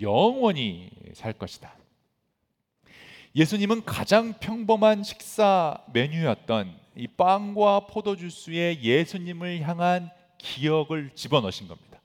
영원히 0.00 0.90
살 1.14 1.32
것이다. 1.32 1.74
예수님은 3.34 3.84
가장 3.84 4.34
평범한 4.40 5.04
식사 5.04 5.78
메뉴였던 5.92 6.76
이 6.96 7.06
빵과 7.06 7.86
포도주스에 7.86 8.80
예수님을 8.82 9.62
향한 9.62 10.10
기억을 10.42 11.10
집어넣으신 11.14 11.68
겁니다. 11.68 12.00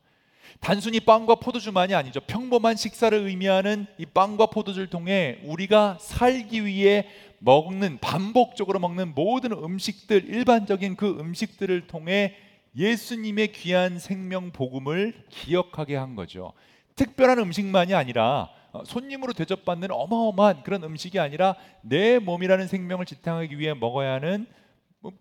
단순히 0.60 1.00
빵과 1.00 1.36
포도주만이 1.36 1.94
아니죠. 1.94 2.20
평범한 2.22 2.76
식사를 2.76 3.18
의미하는 3.18 3.86
이 3.98 4.06
빵과 4.06 4.48
포도주를 4.48 4.90
통해 4.90 5.40
우리가 5.44 5.98
살기 6.00 6.66
위해 6.66 7.08
먹는 7.40 8.00
반복적으로 8.00 8.80
먹는 8.80 9.14
모든 9.14 9.52
음식들 9.52 10.26
일반적인 10.26 10.96
그 10.96 11.18
음식들을 11.20 11.88
통해 11.88 12.36
예수님의 12.76 13.52
귀한 13.54 14.00
생명 14.00 14.52
복음을 14.52 15.14
기억하게 15.30 15.96
한 15.96 16.16
거죠. 16.16 16.54
특별한 16.96 17.40
음식만이 17.40 17.94
아니라 17.94 18.50
어, 18.72 18.84
손님으로 18.84 19.34
대접받는 19.34 19.92
어마어마한 19.92 20.64
그런 20.64 20.84
음식이 20.84 21.20
아니라 21.20 21.56
내 21.82 22.20
몸이라는 22.20 22.68
생명을 22.68 23.06
지탱하기 23.06 23.58
위해 23.60 23.74
먹어야 23.74 24.14
하는 24.14 24.48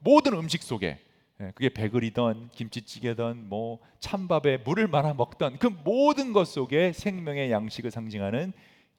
모든 0.00 0.34
음식 0.34 0.62
속에 0.62 0.86
예, 0.86 0.98
그게 1.36 1.68
배글이던 1.68 2.50
김치찌개든 2.52 3.48
뭐 3.48 3.78
찬밥에 4.00 4.58
물을 4.58 4.86
말아 4.86 5.14
먹던 5.14 5.58
그 5.58 5.66
모든 5.84 6.32
것 6.32 6.48
속에 6.48 6.92
생명의 6.92 7.50
양식을 7.50 7.90
상징하는 7.90 8.52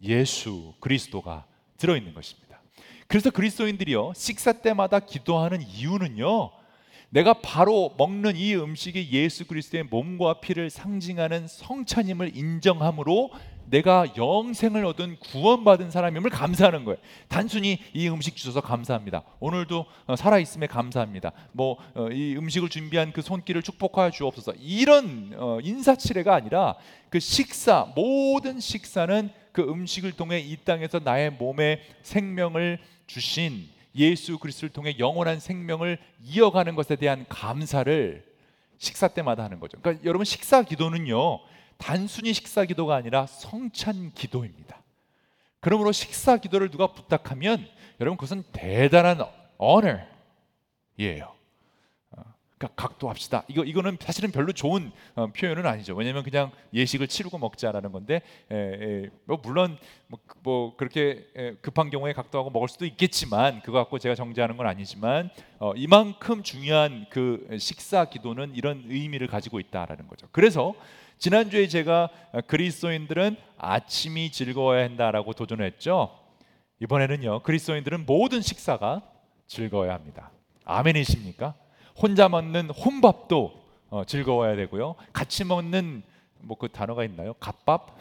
예수 0.04 0.76
그리스도가 0.80 1.46
들어 1.78 1.98
있는 1.98 2.14
것입니다. 2.14 2.62
그래서 3.08 3.32
그리스도인들이요 3.32 4.14
식사 4.16 4.52
때마다 4.52 5.00
기도하는 5.00 5.62
이유는요. 5.62 6.52
내가 7.10 7.34
바로 7.42 7.96
먹는 7.98 8.36
이 8.36 8.56
음식이 8.56 9.10
예수 9.14 9.48
그리스도의 9.48 9.86
몸과 9.86 10.40
피를 10.40 10.70
상징하는 10.70 11.48
성찬임을 11.48 12.36
인정함으로 12.36 13.32
내가 13.70 14.06
영생을 14.16 14.86
얻은 14.86 15.18
구원받은 15.20 15.92
사람임을 15.92 16.30
감사하는 16.30 16.86
거예요. 16.86 16.98
단순히 17.28 17.80
이 17.94 18.08
음식 18.10 18.36
주셔서 18.36 18.62
감사합니다. 18.62 19.24
오늘도 19.40 19.86
어, 20.06 20.16
살아 20.16 20.40
있음에 20.40 20.68
감사합니다. 20.68 21.32
뭐이 21.52 21.78
어, 21.96 22.08
음식을 22.40 22.70
준비한 22.70 23.12
그 23.12 23.22
손길을 23.22 23.62
축복하여 23.62 24.12
주옵소서. 24.12 24.54
이런 24.60 25.34
어, 25.36 25.60
인사치레가 25.62 26.34
아니라 26.34 26.76
그 27.10 27.20
식사 27.20 27.92
모든 27.96 28.60
식사는 28.60 29.30
그 29.52 29.62
음식을 29.62 30.14
통해 30.14 30.40
이 30.40 30.56
땅에서 30.58 31.00
나의 31.04 31.32
몸에 31.32 31.82
생명을 32.04 32.80
주신 33.08 33.68
예수 33.96 34.38
그리스도를 34.38 34.72
통해 34.72 34.96
영원한 35.00 35.40
생명을 35.40 35.98
이어가는 36.24 36.76
것에 36.76 36.96
대한 36.96 37.26
감사를 37.28 38.24
식사 38.78 39.08
때마다 39.08 39.44
하는 39.44 39.60
거죠. 39.60 39.78
그러니까 39.82 40.06
여러분 40.06 40.24
식사 40.24 40.62
기도는요. 40.62 41.40
단순히 41.78 42.34
식사 42.34 42.66
기도가 42.66 42.96
아니라 42.96 43.26
성찬 43.26 44.14
기도입니다. 44.14 44.82
그러므로 45.60 45.92
식사 45.92 46.38
기도를 46.38 46.70
누가 46.70 46.88
부탁하면 46.88 47.68
여러분 48.00 48.18
그것은 48.18 48.44
대단한 48.52 49.20
honor이에요. 49.60 51.38
그러니까 52.58 52.88
각도합시다. 52.88 53.44
이거 53.48 53.64
이거는 53.64 53.98
사실은 54.00 54.32
별로 54.32 54.52
좋은 54.52 54.92
어, 55.16 55.28
표현은 55.28 55.66
아니죠. 55.68 55.94
왜냐하면 55.94 56.24
그냥 56.24 56.52
예식을 56.74 57.08
치르고 57.08 57.38
먹자라는 57.38 57.92
건데, 57.92 58.22
에, 58.52 58.56
에, 58.56 59.10
뭐 59.26 59.38
물론 59.44 59.78
뭐, 60.08 60.20
뭐 60.42 60.76
그렇게 60.76 61.28
에, 61.36 61.54
급한 61.62 61.92
경우에 61.92 62.14
각도하고 62.14 62.50
먹을 62.50 62.68
수도 62.68 62.86
있겠지만 62.86 63.62
그거 63.62 63.78
갖고 63.78 64.00
제가 64.00 64.16
정죄하는 64.16 64.58
건 64.58 64.66
아니지만 64.66 65.30
어, 65.60 65.74
이만큼 65.76 66.42
중요한 66.42 67.06
그 67.12 67.48
식사 67.60 68.06
기도는 68.06 68.56
이런 68.56 68.84
의미를 68.88 69.28
가지고 69.28 69.60
있다라는 69.60 70.08
거죠. 70.08 70.28
그래서 70.32 70.74
지난주에 71.18 71.68
제가 71.68 72.10
그리스도인들은 72.48 73.38
아침이 73.58 74.32
즐거워야 74.32 74.84
한다라고 74.84 75.34
도전했죠. 75.34 76.18
이번에는요 76.80 77.42
그리스도인들은 77.42 78.06
모든 78.06 78.42
식사가 78.42 79.02
즐거워야 79.48 79.94
합니다. 79.94 80.32
아멘이십니까? 80.66 81.56
혼자 81.96 82.30
먹는 82.30 82.70
혼밥도 82.70 83.64
어, 83.90 84.04
즐거워야 84.06 84.56
되고요. 84.56 84.96
같이 85.14 85.44
먹는 85.44 86.04
뭐 86.40 86.58
그 86.60 86.68
단어가 86.68 87.04
있나요? 87.04 87.34
갓밥? 87.34 87.98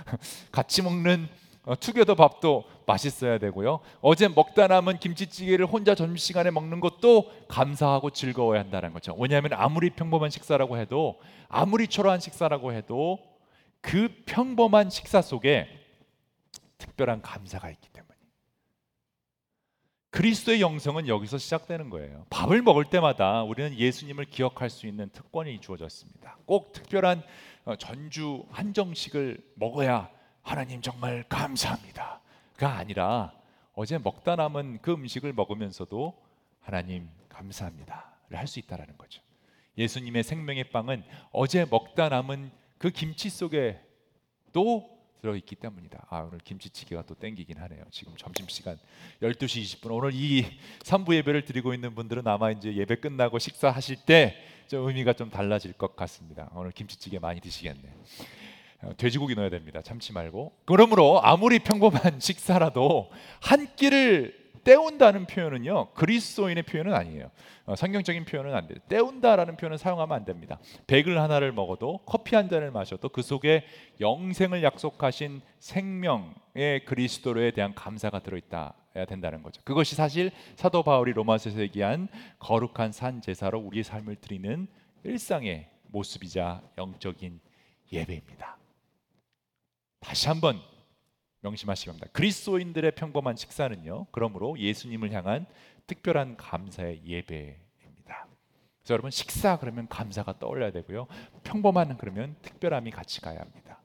같이 0.52 0.82
먹는 0.82 1.28
어, 1.64 1.74
투게더 1.78 2.14
밥도 2.16 2.64
맛있어야 2.88 3.38
되고요. 3.38 3.80
어제 4.00 4.28
먹다 4.28 4.66
남은 4.66 4.98
김치찌개를 4.98 5.66
혼자 5.66 5.94
점심시간에 5.94 6.50
먹는 6.50 6.80
것도 6.80 7.30
감사하고 7.48 8.10
즐거워야 8.10 8.60
한다는 8.60 8.92
거죠. 8.92 9.14
왜냐하면 9.18 9.52
아무리 9.52 9.90
평범한 9.90 10.30
식사라고 10.30 10.78
해도 10.78 11.20
아무리 11.48 11.86
초라한 11.86 12.18
식사라고 12.20 12.72
해도 12.72 13.18
그 13.80 14.08
평범한 14.26 14.90
식사 14.90 15.22
속에 15.22 15.68
특별한 16.78 17.22
감사가 17.22 17.70
있기 17.70 17.88
때문에 17.90 18.08
그리스도의 20.10 20.60
영성은 20.62 21.06
여기서 21.06 21.38
시작되는 21.38 21.90
거예요. 21.90 22.24
밥을 22.30 22.62
먹을 22.62 22.84
때마다 22.86 23.42
우리는 23.42 23.76
예수님을 23.78 24.24
기억할 24.24 24.70
수 24.70 24.86
있는 24.86 25.10
특권이 25.10 25.60
주어졌습니다. 25.60 26.38
꼭 26.46 26.72
특별한 26.72 27.22
어, 27.66 27.76
전주 27.76 28.46
한정식을 28.50 29.38
먹어야 29.56 30.08
하나님 30.42 30.80
정말 30.80 31.24
감사합니다 31.28 32.22
가 32.58 32.76
아니라 32.76 33.32
어제 33.72 33.96
먹다 33.96 34.36
남은 34.36 34.80
그 34.82 34.92
음식을 34.92 35.32
먹으면서도 35.32 36.14
하나님 36.60 37.08
감사합니다를 37.30 38.02
할 38.36 38.46
수 38.46 38.58
있다라는 38.58 38.98
거죠. 38.98 39.22
예수님의 39.78 40.24
생명의 40.24 40.64
빵은 40.64 41.04
어제 41.30 41.64
먹다 41.64 42.08
남은 42.08 42.50
그 42.78 42.90
김치 42.90 43.30
속에 43.30 43.80
또 44.52 44.98
들어있기 45.22 45.56
때문이다. 45.56 46.06
아, 46.10 46.18
오늘 46.20 46.38
김치찌개가 46.38 47.02
또 47.02 47.14
땡기긴 47.14 47.58
하네요. 47.58 47.84
지금 47.90 48.16
점심시간 48.16 48.78
12시 49.22 49.80
20분. 49.80 49.92
오늘 49.92 50.10
이 50.14 50.44
3부 50.80 51.14
예배를 51.14 51.44
드리고 51.44 51.74
있는 51.74 51.94
분들은 51.94 52.26
아마 52.26 52.50
이제 52.50 52.74
예배 52.74 52.96
끝나고 52.96 53.38
식사하실 53.38 54.04
때 54.04 54.36
좀 54.68 54.86
의미가 54.86 55.14
좀 55.14 55.30
달라질 55.30 55.72
것 55.72 55.96
같습니다. 55.96 56.50
오늘 56.54 56.72
김치찌개 56.72 57.18
많이 57.18 57.40
드시겠네. 57.40 57.94
어, 58.82 58.90
돼지고기 58.96 59.34
넣어야 59.34 59.50
됩니다. 59.50 59.82
참치 59.82 60.12
말고. 60.12 60.52
그러므로 60.64 61.20
아무리 61.22 61.58
평범한 61.58 62.18
식사라도 62.20 63.10
한 63.40 63.66
끼를 63.76 64.48
때운다는 64.64 65.26
표현은요 65.26 65.92
그리스도인의 65.94 66.64
표현은 66.64 66.92
아니에요. 66.94 67.30
어, 67.64 67.74
성경적인 67.74 68.24
표현은 68.24 68.54
안 68.54 68.66
돼요. 68.66 68.78
때운다라는 68.88 69.56
표현은 69.56 69.78
사용하면 69.78 70.14
안 70.14 70.24
됩니다. 70.24 70.58
백을 70.86 71.18
하나를 71.20 71.52
먹어도 71.52 72.00
커피 72.04 72.36
한 72.36 72.48
잔을 72.48 72.70
마셔도 72.70 73.08
그 73.08 73.22
속에 73.22 73.64
영생을 74.00 74.62
약속하신 74.62 75.40
생명의 75.58 76.84
그리스도로에 76.86 77.52
대한 77.52 77.74
감사가 77.74 78.20
들어있다야 78.20 79.06
된다는 79.08 79.42
거죠. 79.42 79.62
그것이 79.64 79.94
사실 79.94 80.30
사도 80.56 80.82
바울이 80.82 81.12
로마서에서 81.12 81.60
얘기한 81.60 82.08
거룩한 82.38 82.92
산 82.92 83.22
제사로 83.22 83.58
우리의 83.60 83.84
삶을 83.84 84.16
드리는 84.16 84.68
일상의 85.02 85.68
모습이자 85.90 86.60
영적인 86.76 87.40
예배입니다. 87.90 88.57
다시 90.00 90.28
한번 90.28 90.60
명심하시기 91.40 91.86
바랍니다. 91.86 92.08
그리스도인들의 92.12 92.92
평범한 92.92 93.36
식사는요. 93.36 94.06
그러므로 94.10 94.58
예수님을 94.58 95.12
향한 95.12 95.46
특별한 95.86 96.36
감사의 96.36 97.02
예배입니다. 97.04 98.26
그래서 98.80 98.94
여러분 98.94 99.10
식사 99.10 99.58
그러면 99.58 99.88
감사가 99.88 100.38
떠올려야 100.38 100.72
되고요. 100.72 101.06
평범한 101.44 101.96
그러면 101.98 102.36
특별함이 102.42 102.90
같이 102.90 103.20
가야 103.20 103.40
합니다. 103.40 103.80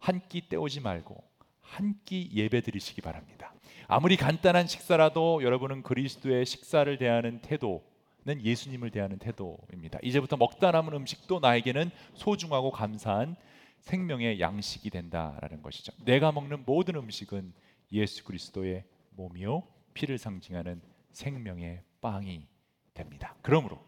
한 0.00 0.20
끼 0.28 0.42
때우지 0.48 0.80
말고 0.80 1.22
한 1.60 2.00
끼 2.04 2.30
예배 2.32 2.62
드리시기 2.62 3.00
바랍니다. 3.02 3.52
아무리 3.86 4.16
간단한 4.16 4.66
식사라도 4.66 5.42
여러분은 5.42 5.82
그리스도의 5.82 6.46
식사를 6.46 6.96
대하는 6.98 7.40
태도 7.40 7.84
는 8.24 8.44
예수님을 8.44 8.90
대하는 8.90 9.18
태도입니다. 9.18 10.00
이제부터 10.02 10.36
먹다 10.36 10.70
남은 10.70 10.92
음식도 10.92 11.38
나에게는 11.38 11.90
소중하고 12.14 12.72
감사한 12.72 13.36
생명의 13.80 14.40
양식이 14.40 14.90
된다라는 14.90 15.62
것이죠. 15.62 15.92
내가 16.04 16.32
먹는 16.32 16.64
모든 16.66 16.96
음식은 16.96 17.52
예수 17.92 18.24
그리스도의 18.24 18.84
몸이요 19.10 19.62
피를 19.94 20.18
상징하는 20.18 20.80
생명의 21.12 21.82
빵이 22.00 22.46
됩니다. 22.94 23.34
그러므로 23.42 23.78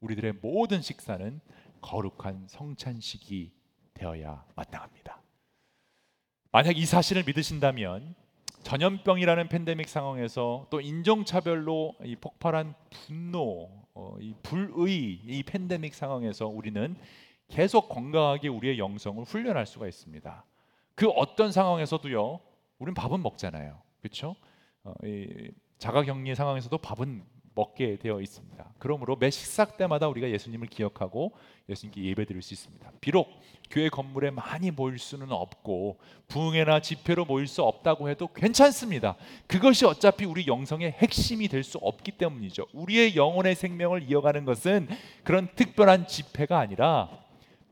우리들의 0.00 0.34
모든 0.40 0.82
식사는 0.82 1.40
거룩한 1.80 2.46
성찬식이 2.48 3.52
되어야 3.94 4.44
마땅합니다. 4.54 5.22
만약 6.50 6.76
이 6.76 6.84
사실을 6.84 7.24
믿으신다면 7.24 8.14
전염병이라는 8.62 9.48
팬데믹 9.48 9.88
상황에서 9.88 10.66
또 10.70 10.80
인종차별로 10.80 11.96
이 12.04 12.16
폭발한 12.16 12.74
분노, 12.90 13.70
어, 13.94 14.16
이 14.20 14.34
불의 14.42 15.20
이 15.24 15.42
팬데믹 15.42 15.94
상황에서 15.94 16.46
우리는 16.46 16.96
계속 17.52 17.90
건강하게 17.90 18.48
우리의 18.48 18.78
영성을 18.78 19.22
훈련할 19.24 19.66
수가 19.66 19.86
있습니다. 19.86 20.44
그 20.94 21.08
어떤 21.10 21.52
상황에서도요. 21.52 22.40
우리는 22.78 22.94
밥은 22.94 23.22
먹잖아요. 23.22 23.78
그렇죠? 24.00 24.36
어, 24.84 24.94
자가격리 25.78 26.34
상황에서도 26.34 26.76
밥은 26.78 27.22
먹게 27.54 27.98
되어 27.98 28.22
있습니다. 28.22 28.72
그러므로 28.78 29.16
매 29.16 29.28
식사 29.28 29.66
때마다 29.66 30.08
우리가 30.08 30.30
예수님을 30.30 30.68
기억하고 30.68 31.32
예수님께 31.68 32.02
예배드릴 32.02 32.40
수 32.40 32.54
있습니다. 32.54 32.90
비록 33.02 33.28
교회 33.70 33.90
건물에 33.90 34.30
많이 34.30 34.70
모일 34.70 34.98
수는 34.98 35.30
없고 35.30 35.98
부흥회나 36.28 36.80
집회로 36.80 37.26
모일 37.26 37.46
수 37.46 37.62
없다고 37.62 38.08
해도 38.08 38.28
괜찮습니다. 38.28 39.16
그것이 39.46 39.84
어차피 39.84 40.24
우리 40.24 40.46
영성의 40.46 40.92
핵심이 40.92 41.48
될 41.48 41.62
수 41.62 41.76
없기 41.76 42.12
때문이죠. 42.12 42.64
우리의 42.72 43.14
영혼의 43.14 43.54
생명을 43.54 44.10
이어가는 44.10 44.46
것은 44.46 44.88
그런 45.22 45.48
특별한 45.54 46.06
집회가 46.06 46.58
아니라 46.58 47.21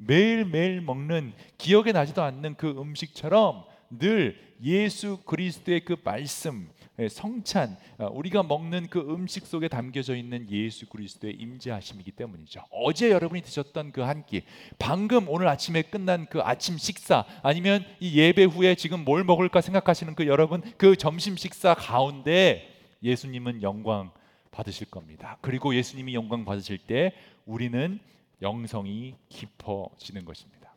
매일매일 0.06 0.80
먹는 0.80 1.32
기억에 1.58 1.92
나지도 1.92 2.22
않는 2.22 2.54
그 2.56 2.70
음식처럼 2.70 3.64
늘 3.90 4.38
예수 4.62 5.18
그리스도의 5.24 5.84
그 5.84 5.96
말씀 6.02 6.68
예, 6.98 7.08
성찬 7.08 7.78
어, 7.98 8.10
우리가 8.12 8.42
먹는 8.42 8.88
그 8.88 9.00
음식 9.00 9.46
속에 9.46 9.68
담겨져 9.68 10.14
있는 10.14 10.46
예수 10.50 10.86
그리스도의 10.86 11.34
임재하심이기 11.34 12.12
때문이죠. 12.12 12.62
어제 12.70 13.10
여러분이 13.10 13.40
드셨던 13.40 13.92
그 13.92 14.02
한 14.02 14.26
끼, 14.26 14.42
방금 14.78 15.28
오늘 15.28 15.48
아침에 15.48 15.82
끝난 15.82 16.26
그 16.26 16.40
아침 16.42 16.76
식사, 16.76 17.24
아니면 17.42 17.84
이 18.00 18.18
예배 18.18 18.44
후에 18.44 18.74
지금 18.74 19.04
뭘 19.04 19.24
먹을까 19.24 19.62
생각하시는 19.62 20.14
그 20.14 20.26
여러분 20.26 20.60
그 20.76 20.94
점심 20.94 21.36
식사 21.36 21.74
가운데 21.74 22.68
예수님은 23.02 23.62
영광 23.62 24.10
받으실 24.50 24.90
겁니다. 24.90 25.38
그리고 25.40 25.74
예수님이 25.74 26.14
영광 26.14 26.44
받으실 26.44 26.76
때 26.76 27.12
우리는 27.46 27.98
영성이 28.42 29.16
깊어지는 29.28 30.24
것입니다. 30.24 30.74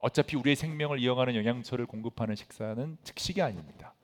어차피 0.00 0.36
우리의 0.36 0.56
생명을 0.56 1.00
이어가는 1.00 1.34
영양소를 1.34 1.86
공급하는 1.86 2.36
식사는 2.36 2.98
특식이 3.02 3.42
아닙니다. 3.42 3.94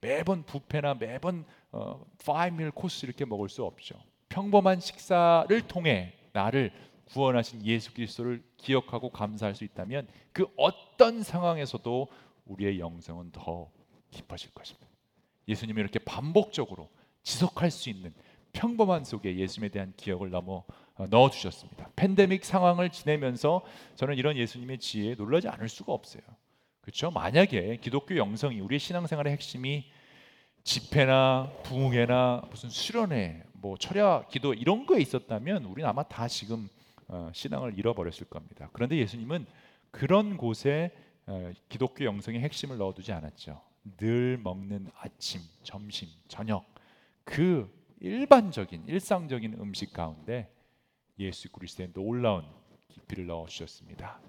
매번 0.00 0.44
뷔페나 0.44 0.94
매번 0.94 1.44
어, 1.72 2.04
5밀 2.18 2.74
코스 2.74 3.06
이렇게 3.06 3.24
먹을 3.24 3.48
수 3.48 3.64
없죠. 3.64 3.96
평범한 4.28 4.80
식사를 4.80 5.60
통해 5.66 6.14
나를 6.32 6.72
구원하신 7.06 7.64
예수 7.66 7.92
그리스도를 7.92 8.42
기억하고 8.56 9.10
감사할 9.10 9.54
수 9.54 9.64
있다면 9.64 10.06
그 10.32 10.46
어떤 10.56 11.22
상황에서도 11.22 12.08
우리의 12.46 12.78
영성은 12.78 13.32
더 13.32 13.70
깊어질 14.10 14.52
것입니다. 14.52 14.88
예수님이 15.48 15.80
이렇게 15.80 15.98
반복적으로 15.98 16.88
지속할 17.22 17.70
수 17.70 17.90
있는 17.90 18.14
평범한 18.52 19.04
속에 19.04 19.36
예수님에 19.36 19.70
대한 19.70 19.92
기억을 19.96 20.30
넘어 20.30 20.64
어, 20.89 20.89
넣어 21.08 21.30
주셨습니다. 21.30 21.90
팬데믹 21.96 22.44
상황을 22.44 22.90
지내면서 22.90 23.62
저는 23.96 24.16
이런 24.16 24.36
예수님의 24.36 24.78
지혜에 24.78 25.14
놀라지 25.14 25.48
않을 25.48 25.68
수가 25.68 25.92
없어요. 25.92 26.22
그렇죠? 26.80 27.10
만약에 27.10 27.78
기독교 27.80 28.16
영성이 28.16 28.60
우리의 28.60 28.78
신앙생활의 28.78 29.32
핵심이 29.32 29.90
집회나 30.64 31.50
부흥회나 31.62 32.42
무슨 32.50 32.68
수련회, 32.68 33.44
뭐 33.52 33.76
철야 33.76 34.26
기도 34.28 34.54
이런 34.54 34.86
거에 34.86 35.00
있었다면 35.00 35.64
우리는 35.64 35.88
아마 35.88 36.02
다 36.02 36.28
지금 36.28 36.68
어, 37.08 37.30
신앙을 37.32 37.78
잃어버렸을 37.78 38.28
겁니다. 38.28 38.68
그런데 38.72 38.96
예수님은 38.96 39.46
그런 39.90 40.36
곳에 40.36 40.92
어, 41.26 41.52
기독교 41.68 42.04
영성의 42.04 42.40
핵심을 42.40 42.78
넣어두지 42.78 43.12
않았죠. 43.12 43.60
늘 43.96 44.38
먹는 44.42 44.90
아침, 44.98 45.40
점심, 45.62 46.08
저녁 46.28 46.64
그 47.24 47.70
일반적인 48.00 48.84
일상적인 48.86 49.54
음식 49.60 49.92
가운데 49.92 50.50
예수 51.20 51.50
그리스도의 51.50 51.92
놀라운 51.92 52.44
깊이를 52.88 53.26
넣어 53.26 53.46
주셨습니다. 53.46 54.20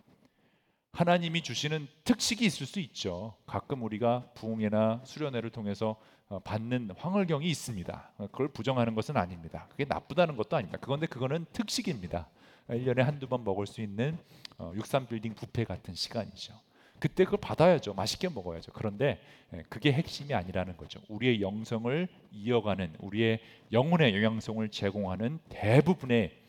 하나님이 0.92 1.42
주시는 1.42 1.88
특식이 2.04 2.46
있을 2.46 2.66
수 2.68 2.80
있죠. 2.82 3.36
가끔 3.46 3.82
우리가 3.84 4.30
부흥회나 4.36 5.02
수련회를 5.06 5.50
통해서 5.50 5.98
어, 6.28 6.40
받는 6.40 6.92
황홀경이 6.98 7.50
있습니다. 7.50 8.12
어, 8.18 8.28
그걸 8.28 8.50
부정하는 8.50 8.94
것은 8.94 9.16
아닙니다. 9.16 9.68
그게 9.70 9.86
나쁘다는 9.86 10.36
것도 10.36 10.58
아닙니다. 10.58 10.78
그건데 10.80 11.08
그거는 11.08 11.46
특식입니다. 11.54 12.30
1년에 12.70 13.00
한두 13.00 13.28
번 13.28 13.44
먹을 13.44 13.68
수 13.68 13.82
있는 13.82 14.18
63 14.60 15.04
어, 15.04 15.08
뷔페 15.08 15.64
같은 15.64 15.94
시간이죠. 15.94 16.54
그때 17.00 17.26
그걸 17.26 17.40
받아야죠. 17.42 17.96
맛있게 17.96 18.30
먹어야죠. 18.30 18.74
그런데 18.74 19.20
예, 19.54 19.64
그게 19.70 19.92
핵심이 19.92 20.36
아니라는 20.36 20.78
거죠. 20.78 21.02
우리의 21.10 21.42
영성을 21.42 22.08
이어가는 22.32 22.96
우리의 23.00 23.40
영혼의 23.72 24.16
영양성을 24.16 24.70
제공하는 24.70 25.40
대부분의 25.50 26.41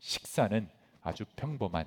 식사는 0.00 0.68
아주 1.02 1.24
평범한 1.36 1.86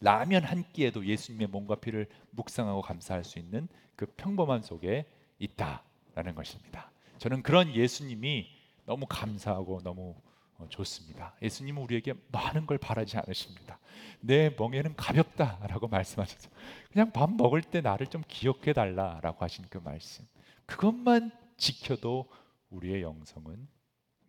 라면 0.00 0.44
한 0.44 0.64
끼에도 0.72 1.06
예수님의 1.06 1.48
몸과 1.48 1.76
피를 1.76 2.08
묵상하고 2.30 2.82
감사할 2.82 3.24
수 3.24 3.38
있는 3.38 3.68
그 3.94 4.06
평범한 4.06 4.62
속에 4.62 5.06
있다라는 5.38 6.34
것입니다. 6.34 6.90
저는 7.18 7.42
그런 7.42 7.74
예수님이 7.74 8.46
너무 8.84 9.06
감사하고 9.08 9.80
너무 9.82 10.14
어, 10.58 10.66
좋습니다. 10.70 11.34
예수님은 11.42 11.82
우리에게 11.82 12.14
많은 12.32 12.66
걸 12.66 12.78
바라지 12.78 13.18
않으십니다. 13.18 13.78
내 14.20 14.54
멍에는 14.58 14.96
가볍다라고 14.96 15.88
말씀하셔서 15.88 16.48
그냥 16.90 17.12
밥 17.12 17.30
먹을 17.30 17.60
때 17.60 17.80
나를 17.80 18.06
좀 18.06 18.22
기억해 18.26 18.72
달라라고 18.72 19.44
하신 19.44 19.66
그 19.68 19.78
말씀. 19.78 20.26
그것만 20.64 21.30
지켜도 21.58 22.26
우리의 22.70 23.02
영성은 23.02 23.68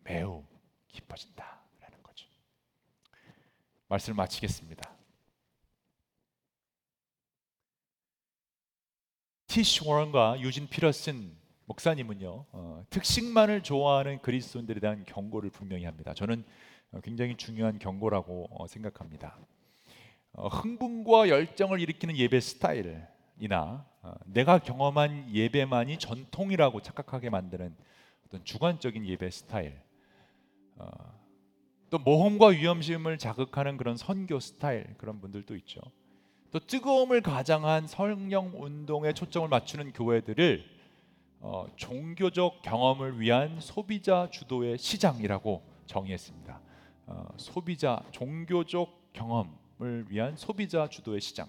매우 0.04 0.44
깊어진다라는 0.88 1.56
거죠. 1.56 1.67
말씀을 3.88 4.16
마치겠습니다. 4.16 4.90
티시 9.46 9.86
워런과 9.86 10.40
유진 10.40 10.68
피러슨 10.68 11.36
목사님은요 11.64 12.46
어, 12.52 12.84
특식만을 12.90 13.62
좋아하는 13.62 14.20
그리스도인들에 14.20 14.80
대한 14.80 15.04
경고를 15.04 15.50
분명히 15.50 15.84
합니다. 15.84 16.14
저는 16.14 16.44
어, 16.92 17.00
굉장히 17.00 17.36
중요한 17.36 17.78
경고라고 17.78 18.48
어, 18.50 18.66
생각합니다. 18.66 19.38
어, 20.32 20.48
흥분과 20.48 21.28
열정을 21.28 21.80
일으키는 21.80 22.16
예배 22.16 22.40
스타일이나 22.40 23.86
어, 24.02 24.14
내가 24.26 24.58
경험한 24.58 25.34
예배만이 25.34 25.98
전통이라고 25.98 26.80
착각하게 26.82 27.30
만드는 27.30 27.74
어떤 28.26 28.44
주관적인 28.44 29.06
예배 29.06 29.30
스타일, 29.30 29.80
어, 30.76 31.17
또 31.90 31.98
모험과 31.98 32.48
위험심을 32.48 33.18
자극하는 33.18 33.76
그런 33.76 33.96
선교 33.96 34.40
스타일 34.40 34.94
그런 34.98 35.20
분들도 35.20 35.56
있죠. 35.56 35.80
또 36.50 36.58
뜨거움을 36.58 37.20
가장한 37.20 37.86
성령 37.86 38.52
운동에 38.54 39.12
초점을 39.12 39.48
맞추는 39.48 39.92
교회들을 39.92 40.64
어, 41.40 41.66
종교적 41.76 42.62
경험을 42.62 43.20
위한 43.20 43.60
소비자 43.60 44.28
주도의 44.30 44.76
시장이라고 44.76 45.62
정의했습니다. 45.86 46.60
어, 47.06 47.26
소비자 47.36 48.02
종교적 48.10 49.12
경험을 49.12 50.06
위한 50.08 50.36
소비자 50.36 50.88
주도의 50.88 51.20
시장. 51.20 51.46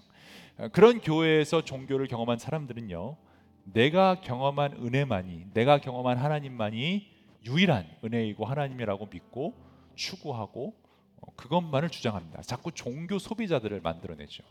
어, 0.58 0.68
그런 0.68 1.00
교회에서 1.00 1.64
종교를 1.64 2.06
경험한 2.06 2.38
사람들은요, 2.38 3.16
내가 3.64 4.20
경험한 4.20 4.74
은혜만이, 4.74 5.46
내가 5.54 5.78
경험한 5.78 6.18
하나님만이 6.18 7.08
유일한 7.46 7.86
은혜이고 8.04 8.44
하나님이라고 8.44 9.08
믿고 9.10 9.69
추구하고 10.00 10.74
어, 11.20 11.32
그것만을 11.36 11.90
주장합니다. 11.90 12.40
자꾸 12.42 12.72
종교 12.72 13.18
소비자들을 13.18 13.80
만들어내죠. 13.82 14.42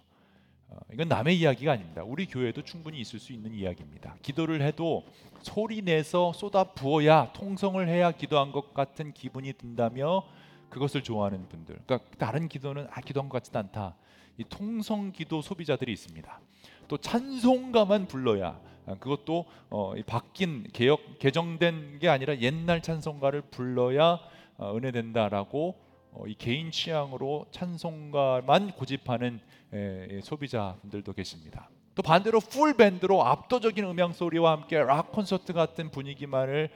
어, 0.67 0.77
이건 0.93 1.07
남의 1.07 1.39
이야기가 1.39 1.71
아닙니다. 1.71 2.03
우리 2.05 2.27
교회도 2.27 2.63
충분히 2.63 2.99
있을 2.99 3.19
수 3.19 3.33
있는 3.33 3.53
이야기입니다. 3.53 4.15
기도를 4.21 4.61
해도 4.61 5.05
소리 5.41 5.81
내서 5.81 6.31
쏟아 6.33 6.63
부어야 6.63 7.31
통성을 7.33 7.85
해야 7.87 8.11
기도한 8.11 8.51
것 8.51 8.73
같은 8.75 9.11
기분이 9.13 9.53
든다며 9.53 10.23
그것을 10.69 11.01
좋아하는 11.01 11.49
분들. 11.49 11.79
그러니까 11.85 12.09
다른 12.19 12.47
기도는 12.47 12.87
아 12.91 13.01
기도한 13.01 13.29
것 13.29 13.39
같지도 13.39 13.57
않다. 13.57 13.95
이 14.37 14.43
통성 14.47 15.11
기도 15.11 15.41
소비자들이 15.41 15.91
있습니다. 15.91 16.39
또 16.87 16.97
찬송가만 16.97 18.07
불러야 18.07 18.59
아, 18.85 18.95
그것도 18.95 19.45
어, 19.69 19.93
바뀐 20.05 20.67
개혁 20.71 21.17
개정된 21.17 21.99
게 21.99 22.07
아니라 22.07 22.37
옛날 22.39 22.81
찬송가를 22.81 23.41
불러야 23.49 24.13
어, 24.13 24.19
은혜 24.61 24.91
된다라고 24.91 25.75
어, 26.11 26.25
이 26.27 26.35
개인 26.35 26.71
취향으로 26.71 27.45
찬송가만 27.51 28.71
고집하는 28.71 29.39
예, 29.73 30.19
소비자분들도 30.23 31.13
계십니다. 31.13 31.69
또 31.95 32.01
반대로 32.01 32.39
풀 32.39 32.75
밴드로 32.75 33.25
압도적인 33.25 33.83
음향 33.85 34.13
소리와 34.13 34.53
함께 34.53 34.77
락 34.77 35.11
콘서트 35.11 35.53
같은 35.53 35.91
분위기만을 35.91 36.69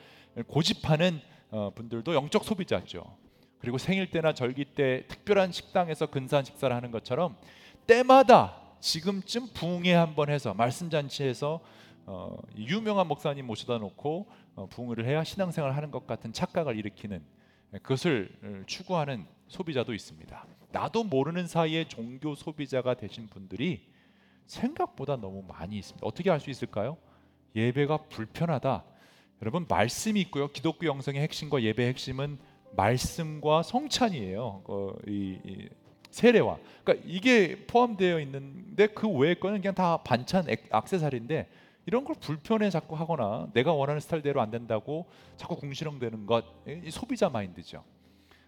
고집하는 0.47 1.21
어, 1.49 1.71
분들도 1.73 2.13
영적 2.13 2.43
소비자죠. 2.43 3.03
그리고 3.59 3.77
생일 3.77 4.11
때나 4.11 4.33
절기 4.33 4.65
때 4.65 5.05
특별한 5.07 5.51
식당에서 5.51 6.07
근사한 6.07 6.43
식사를 6.43 6.75
하는 6.75 6.91
것처럼 6.91 7.37
때마다 7.87 8.59
지금쯤 8.79 9.53
부흥회 9.53 9.93
한번 9.93 10.29
해서 10.29 10.53
말씀 10.53 10.89
잔치에서 10.89 11.61
어, 12.05 12.35
유명한 12.57 13.07
목사님 13.07 13.47
모셔다 13.47 13.77
놓고 13.77 14.27
어, 14.55 14.65
부흥회를 14.67 15.05
해야 15.05 15.23
신앙생활 15.23 15.75
하는 15.75 15.89
것 15.89 16.05
같은 16.05 16.33
착각을 16.33 16.77
일으키는 16.77 17.23
그것을 17.81 18.29
어, 18.43 18.63
추구하는 18.65 19.25
소비자도 19.47 19.93
있습니다. 19.93 20.45
나도 20.71 21.03
모르는 21.03 21.47
사이에 21.47 21.87
종교 21.87 22.35
소비자가 22.35 22.95
되신 22.95 23.27
분들이 23.27 23.87
생각보다 24.45 25.15
너무 25.15 25.43
많이 25.47 25.77
있습니다. 25.77 26.05
어떻게 26.05 26.29
알 26.29 26.39
수 26.39 26.49
있을까요? 26.49 26.97
예배가 27.55 27.97
불편하다. 28.09 28.83
여러분 29.41 29.65
말씀이 29.67 30.19
있고요. 30.21 30.51
기독교 30.51 30.85
영성의 30.85 31.21
핵심과 31.21 31.61
예배 31.61 31.87
핵심은 31.89 32.39
말씀과 32.75 33.63
성찬이에요. 33.63 34.63
어, 34.65 34.93
이, 35.07 35.37
이 35.43 35.69
세례와. 36.09 36.57
그러니까 36.83 37.05
이게 37.07 37.65
포함되어 37.67 38.19
있는데 38.21 38.87
그 38.87 39.07
외의 39.07 39.39
거는 39.39 39.61
그냥 39.61 39.75
다 39.75 39.97
반찬 39.97 40.47
액세서리인데 40.71 41.49
이런 41.85 42.05
걸 42.05 42.15
불편해 42.19 42.69
자꾸 42.69 42.95
하거나 42.95 43.47
내가 43.53 43.73
원하는 43.73 43.99
스타일대로 43.99 44.41
안 44.41 44.51
된다고 44.51 45.05
자꾸 45.35 45.55
궁시렁대는 45.57 46.25
것 46.25 46.45
소비자 46.89 47.29
마인드죠. 47.29 47.83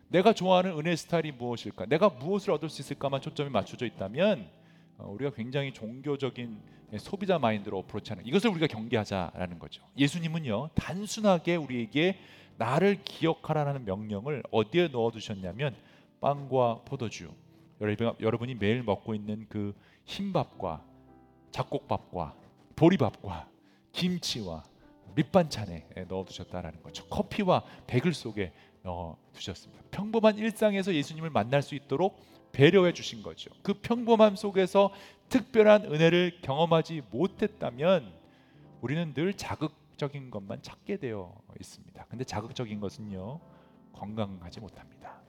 내가 0.07 0.33
좋아하는 0.33 0.77
은혜 0.77 0.95
스타일이 0.95 1.31
무엇일까? 1.31 1.87
내가 1.87 2.09
무엇을 2.09 2.51
얻을 2.51 2.69
수 2.69 2.81
있을까만 2.81 3.21
초점이 3.21 3.49
맞춰져 3.49 3.85
있다면 3.85 4.47
어, 4.97 5.09
우리가 5.11 5.31
굉장히 5.31 5.73
종교적인 5.73 6.57
소비자 6.99 7.37
마인드로 7.37 7.79
어프로치하는 7.79 8.25
이것을 8.25 8.49
우리가 8.51 8.67
경계하자라는 8.67 9.59
거죠. 9.59 9.83
예수님은요 9.97 10.69
단순하게 10.75 11.57
우리에게 11.57 12.17
나를 12.57 13.03
기억하라는 13.03 13.83
명령을 13.83 14.43
어디에 14.51 14.87
넣어 14.87 15.11
두셨냐면 15.11 15.75
빵과 16.21 16.83
포도주 16.85 17.29
여러분이 17.81 18.55
매일 18.55 18.83
먹고 18.83 19.13
있는 19.13 19.45
그 19.49 19.75
흰밥과 20.05 20.81
잡곡밥과 21.51 22.44
보리밥과 22.75 23.49
김치와 23.91 24.63
밑반찬에 25.15 25.87
넣어두셨다라는 26.09 26.83
거죠. 26.83 27.05
커피와 27.07 27.63
베글 27.87 28.13
속에 28.13 28.51
넣어두셨습니다. 28.83 29.83
평범한 29.91 30.37
일상에서 30.37 30.93
예수님을 30.93 31.29
만날 31.29 31.61
수 31.61 31.75
있도록 31.75 32.19
배려해 32.51 32.93
주신 32.93 33.23
거죠. 33.23 33.51
그 33.63 33.73
평범함 33.73 34.35
속에서 34.35 34.91
특별한 35.29 35.85
은혜를 35.85 36.39
경험하지 36.41 37.03
못했다면 37.11 38.13
우리는 38.81 39.13
늘 39.13 39.33
자극 39.33 39.85
자극적인 39.95 40.29
것만 40.29 40.61
찾게 40.61 40.97
되어 40.97 41.33
있습니다. 41.59 42.05
근데 42.05 42.23
자극적인 42.23 42.79
것은요 42.79 43.39
건강하지 43.93 44.59
못합니다. 44.59 45.21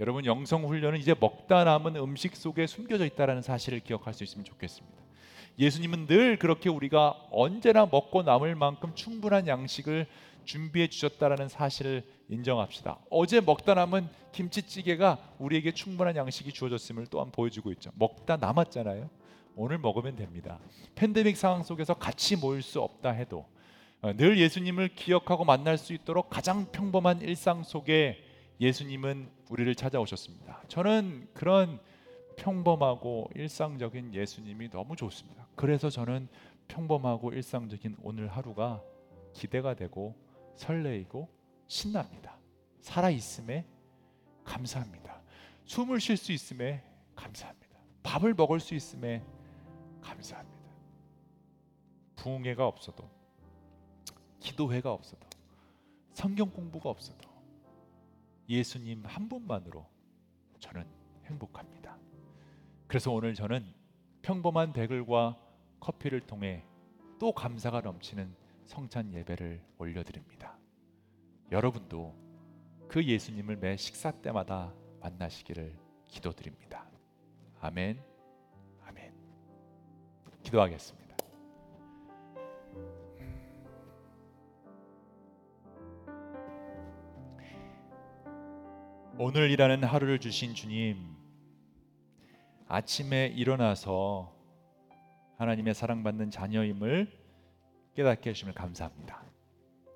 여러분 0.00 0.24
영성 0.24 0.66
훈련은 0.66 0.98
이제 0.98 1.14
먹다 1.18 1.64
남은 1.64 1.96
음식 1.96 2.36
속에 2.36 2.66
숨겨져 2.66 3.04
있다라는 3.06 3.42
사실을 3.42 3.80
기억할 3.80 4.14
수 4.14 4.24
있으면 4.24 4.44
좋겠습니다. 4.44 5.07
예수님은 5.58 6.06
늘 6.06 6.38
그렇게 6.38 6.68
우리가 6.68 7.16
언제나 7.30 7.86
먹고 7.86 8.22
남을 8.22 8.54
만큼 8.54 8.94
충분한 8.94 9.48
양식을 9.48 10.06
준비해 10.44 10.88
주셨다라는 10.88 11.48
사실을 11.48 12.04
인정합시다. 12.28 12.98
어제 13.10 13.40
먹다 13.40 13.74
남은 13.74 14.08
김치찌개가 14.32 15.18
우리에게 15.38 15.72
충분한 15.72 16.16
양식이 16.16 16.52
주어졌음을 16.52 17.06
또한 17.10 17.30
보여주고 17.32 17.72
있죠. 17.72 17.90
먹다 17.96 18.36
남았잖아요. 18.36 19.10
오늘 19.56 19.78
먹으면 19.78 20.14
됩니다. 20.14 20.60
팬데믹 20.94 21.36
상황 21.36 21.64
속에서 21.64 21.94
같이 21.94 22.36
모일 22.36 22.62
수 22.62 22.80
없다 22.80 23.10
해도 23.10 23.44
어, 24.00 24.12
늘 24.16 24.38
예수님을 24.38 24.94
기억하고 24.94 25.44
만날 25.44 25.76
수 25.76 25.92
있도록 25.92 26.30
가장 26.30 26.70
평범한 26.70 27.20
일상 27.20 27.64
속에 27.64 28.22
예수님은 28.60 29.28
우리를 29.50 29.74
찾아오셨습니다. 29.74 30.62
저는 30.68 31.26
그런 31.34 31.80
평범하고 32.36 33.30
일상적인 33.34 34.14
예수님이 34.14 34.70
너무 34.70 34.94
좋습니다. 34.94 35.47
그래서 35.58 35.90
저는 35.90 36.28
평범하고 36.68 37.32
일상적인 37.32 37.96
오늘 38.04 38.28
하루가 38.28 38.80
기대가 39.32 39.74
되고 39.74 40.14
설레이고 40.54 41.28
신납니다. 41.66 42.38
살아 42.80 43.10
있음에 43.10 43.66
감사합니다. 44.44 45.20
숨을 45.64 45.98
쉴 45.98 46.16
수 46.16 46.30
있음에 46.30 46.84
감사합니다. 47.16 47.76
밥을 48.04 48.34
먹을 48.34 48.60
수 48.60 48.76
있음에 48.76 49.24
감사합니다. 50.00 50.70
부흥회가 52.14 52.64
없어도 52.64 53.10
기도회가 54.38 54.92
없어도 54.92 55.26
성경 56.12 56.50
공부가 56.50 56.88
없어도 56.88 57.28
예수님 58.48 59.04
한 59.04 59.28
분만으로 59.28 59.84
저는 60.60 60.86
행복합니다. 61.24 61.98
그래서 62.86 63.10
오늘 63.10 63.34
저는 63.34 63.74
평범한 64.22 64.72
대글과 64.72 65.47
커피를 65.80 66.20
통해 66.20 66.64
또 67.18 67.32
감사가 67.32 67.80
넘치는 67.80 68.34
성찬 68.66 69.12
예배를 69.14 69.62
올려드립니다. 69.78 70.58
여러분도 71.50 72.14
그 72.88 73.04
예수님을 73.04 73.56
매 73.56 73.76
식사 73.76 74.10
때마다 74.10 74.74
만나시기를 75.00 75.74
기도드립니다. 76.06 76.88
아멘. 77.60 78.02
아멘. 78.84 79.14
기도하겠습니다. 80.42 81.08
오늘이라는 89.20 89.82
하루를 89.82 90.20
주신 90.20 90.54
주님, 90.54 90.96
아침에 92.68 93.26
일어나서 93.26 94.37
하나님의 95.38 95.72
사랑받는 95.72 96.32
자녀임을 96.32 97.10
깨닫게 97.94 98.30
해주심을 98.30 98.54
감사합니다. 98.54 99.22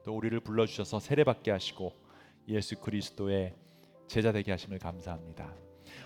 또 0.04 0.16
우리를 0.16 0.38
불러주셔서 0.40 1.00
세례받게 1.00 1.50
하시고 1.50 1.92
예수 2.48 2.80
그리스도의 2.80 3.54
제자 4.06 4.30
되게 4.30 4.52
하심을 4.52 4.78
감사합니다. 4.78 5.52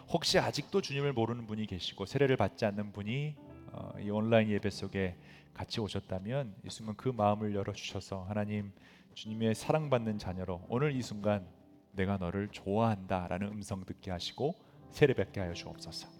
혹시 0.09 0.39
아직도 0.39 0.81
주님을 0.81 1.13
모르는 1.13 1.47
분이 1.47 1.67
계시고 1.67 2.07
세례를 2.07 2.37
받지 2.37 2.65
않는 2.65 2.93
분이 2.93 3.37
어, 3.73 3.93
이 4.01 4.09
온라인 4.09 4.49
예배 4.49 4.71
속에 4.71 5.17
같이 5.53 5.81
오셨다면 5.81 6.55
이 6.65 6.71
순간 6.71 6.97
그 6.97 7.11
마음을 7.11 7.55
열어 7.55 7.75
주셔서 7.75 8.25
하나님 8.25 8.73
주님의 9.15 9.55
사랑받는 9.55 10.19
자녀로 10.19 10.67
오늘 10.69 10.95
이 10.95 11.03
순간 11.03 11.47
내가 11.93 12.17
너를 12.17 12.49
좋아한다라는 12.49 13.49
음성 13.49 13.85
듣게 13.85 14.11
하시고 14.11 14.55
세례 14.91 15.13
뵙게 15.15 15.41
하여 15.41 15.53
주옵소서. 15.53 16.16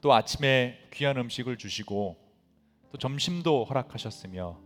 또 0.00 0.14
아침에 0.14 0.78
귀한 0.92 1.18
음식을 1.18 1.58
주시고 1.58 2.16
또 2.90 2.98
점심도 2.98 3.64
허락하셨으며 3.64 4.58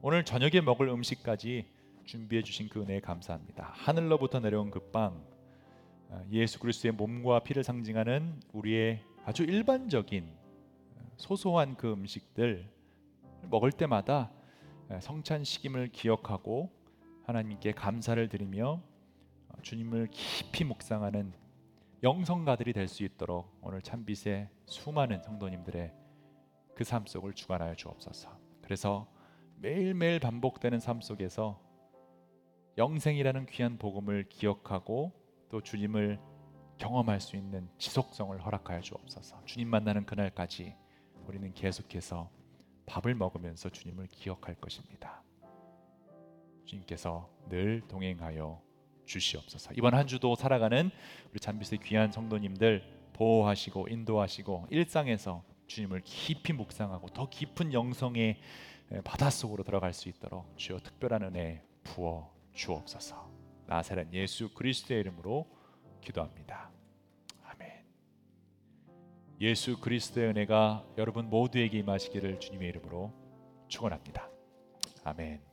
오늘 0.00 0.24
저녁에 0.24 0.62
먹을 0.62 0.88
음식까지 0.88 1.66
준비해 2.06 2.42
주신 2.42 2.70
그 2.70 2.80
은혜에 2.80 3.00
감사합니다. 3.00 3.70
하늘로부터 3.74 4.40
내려온 4.40 4.70
그 4.70 4.90
빵, 4.90 5.22
어, 6.08 6.24
예수 6.32 6.58
그리스도의 6.58 6.92
몸과 6.92 7.40
피를 7.40 7.62
상징하는 7.64 8.40
우리의 8.54 9.02
아주 9.26 9.42
일반적인 9.42 10.24
어, 10.96 11.00
소소한 11.18 11.76
그 11.76 11.92
음식들 11.92 12.66
먹을 13.42 13.70
때마다 13.72 14.30
어, 14.88 14.98
성찬 15.02 15.44
식임을 15.44 15.88
기억하고 15.88 16.70
하나님께 17.24 17.72
감사를 17.72 18.26
드리며 18.30 18.80
주님을 19.60 20.08
깊이 20.10 20.64
묵상하는 20.64 21.34
영성가들이 22.02 22.72
될 22.72 22.86
수 22.88 23.02
있도록 23.04 23.58
오늘 23.60 23.82
참빛의 23.82 24.48
수많은 24.66 25.20
성도님들의 25.22 25.92
그 26.76 26.84
삶 26.84 27.04
속을 27.06 27.32
주관하여 27.34 27.74
주옵소서. 27.74 28.38
그래서 28.62 29.08
매일매일 29.56 30.20
반복되는 30.20 30.78
삶 30.78 31.00
속에서 31.00 31.60
영생이라는 32.76 33.46
귀한 33.46 33.78
복음을 33.78 34.28
기억하고 34.28 35.12
또 35.48 35.60
주님을 35.60 36.20
경험할 36.78 37.20
수 37.20 37.34
있는 37.34 37.68
지속성을 37.78 38.38
허락하여 38.44 38.80
주옵소서. 38.80 39.44
주님 39.44 39.68
만나는 39.68 40.06
그날까지 40.06 40.76
우리는 41.26 41.52
계속해서 41.52 42.30
밥을 42.86 43.16
먹으면서 43.16 43.70
주님을 43.70 44.06
기억할 44.06 44.54
것입니다. 44.54 45.24
주님께서 46.64 47.28
늘 47.48 47.80
동행하여 47.88 48.62
주시옵소서. 49.08 49.72
이번 49.76 49.94
한 49.94 50.06
주도 50.06 50.36
살아가는 50.36 50.90
우리 51.32 51.40
잠빛의 51.40 51.80
귀한 51.80 52.12
성도님들 52.12 52.84
보호하시고 53.14 53.88
인도하시고 53.88 54.68
일상에서 54.70 55.42
주님을 55.66 56.02
깊이 56.04 56.52
묵상하고 56.52 57.08
더 57.08 57.28
깊은 57.28 57.72
영성의 57.72 58.38
바닷속으로 59.04 59.64
들어갈 59.64 59.92
수 59.92 60.08
있도록 60.08 60.56
주여 60.56 60.78
특별한 60.78 61.22
은혜 61.24 61.62
부어 61.82 62.32
주옵소서. 62.52 63.28
나사렛 63.66 64.12
예수 64.12 64.54
그리스도의 64.54 65.00
이름으로 65.00 65.46
기도합니다. 66.00 66.70
아멘. 67.44 67.84
예수 69.40 69.78
그리스도의 69.78 70.28
은혜가 70.28 70.86
여러분 70.96 71.28
모두에게 71.28 71.78
임하시기를 71.78 72.40
주님의 72.40 72.68
이름으로 72.68 73.12
축원합니다. 73.68 74.30
아멘. 75.04 75.47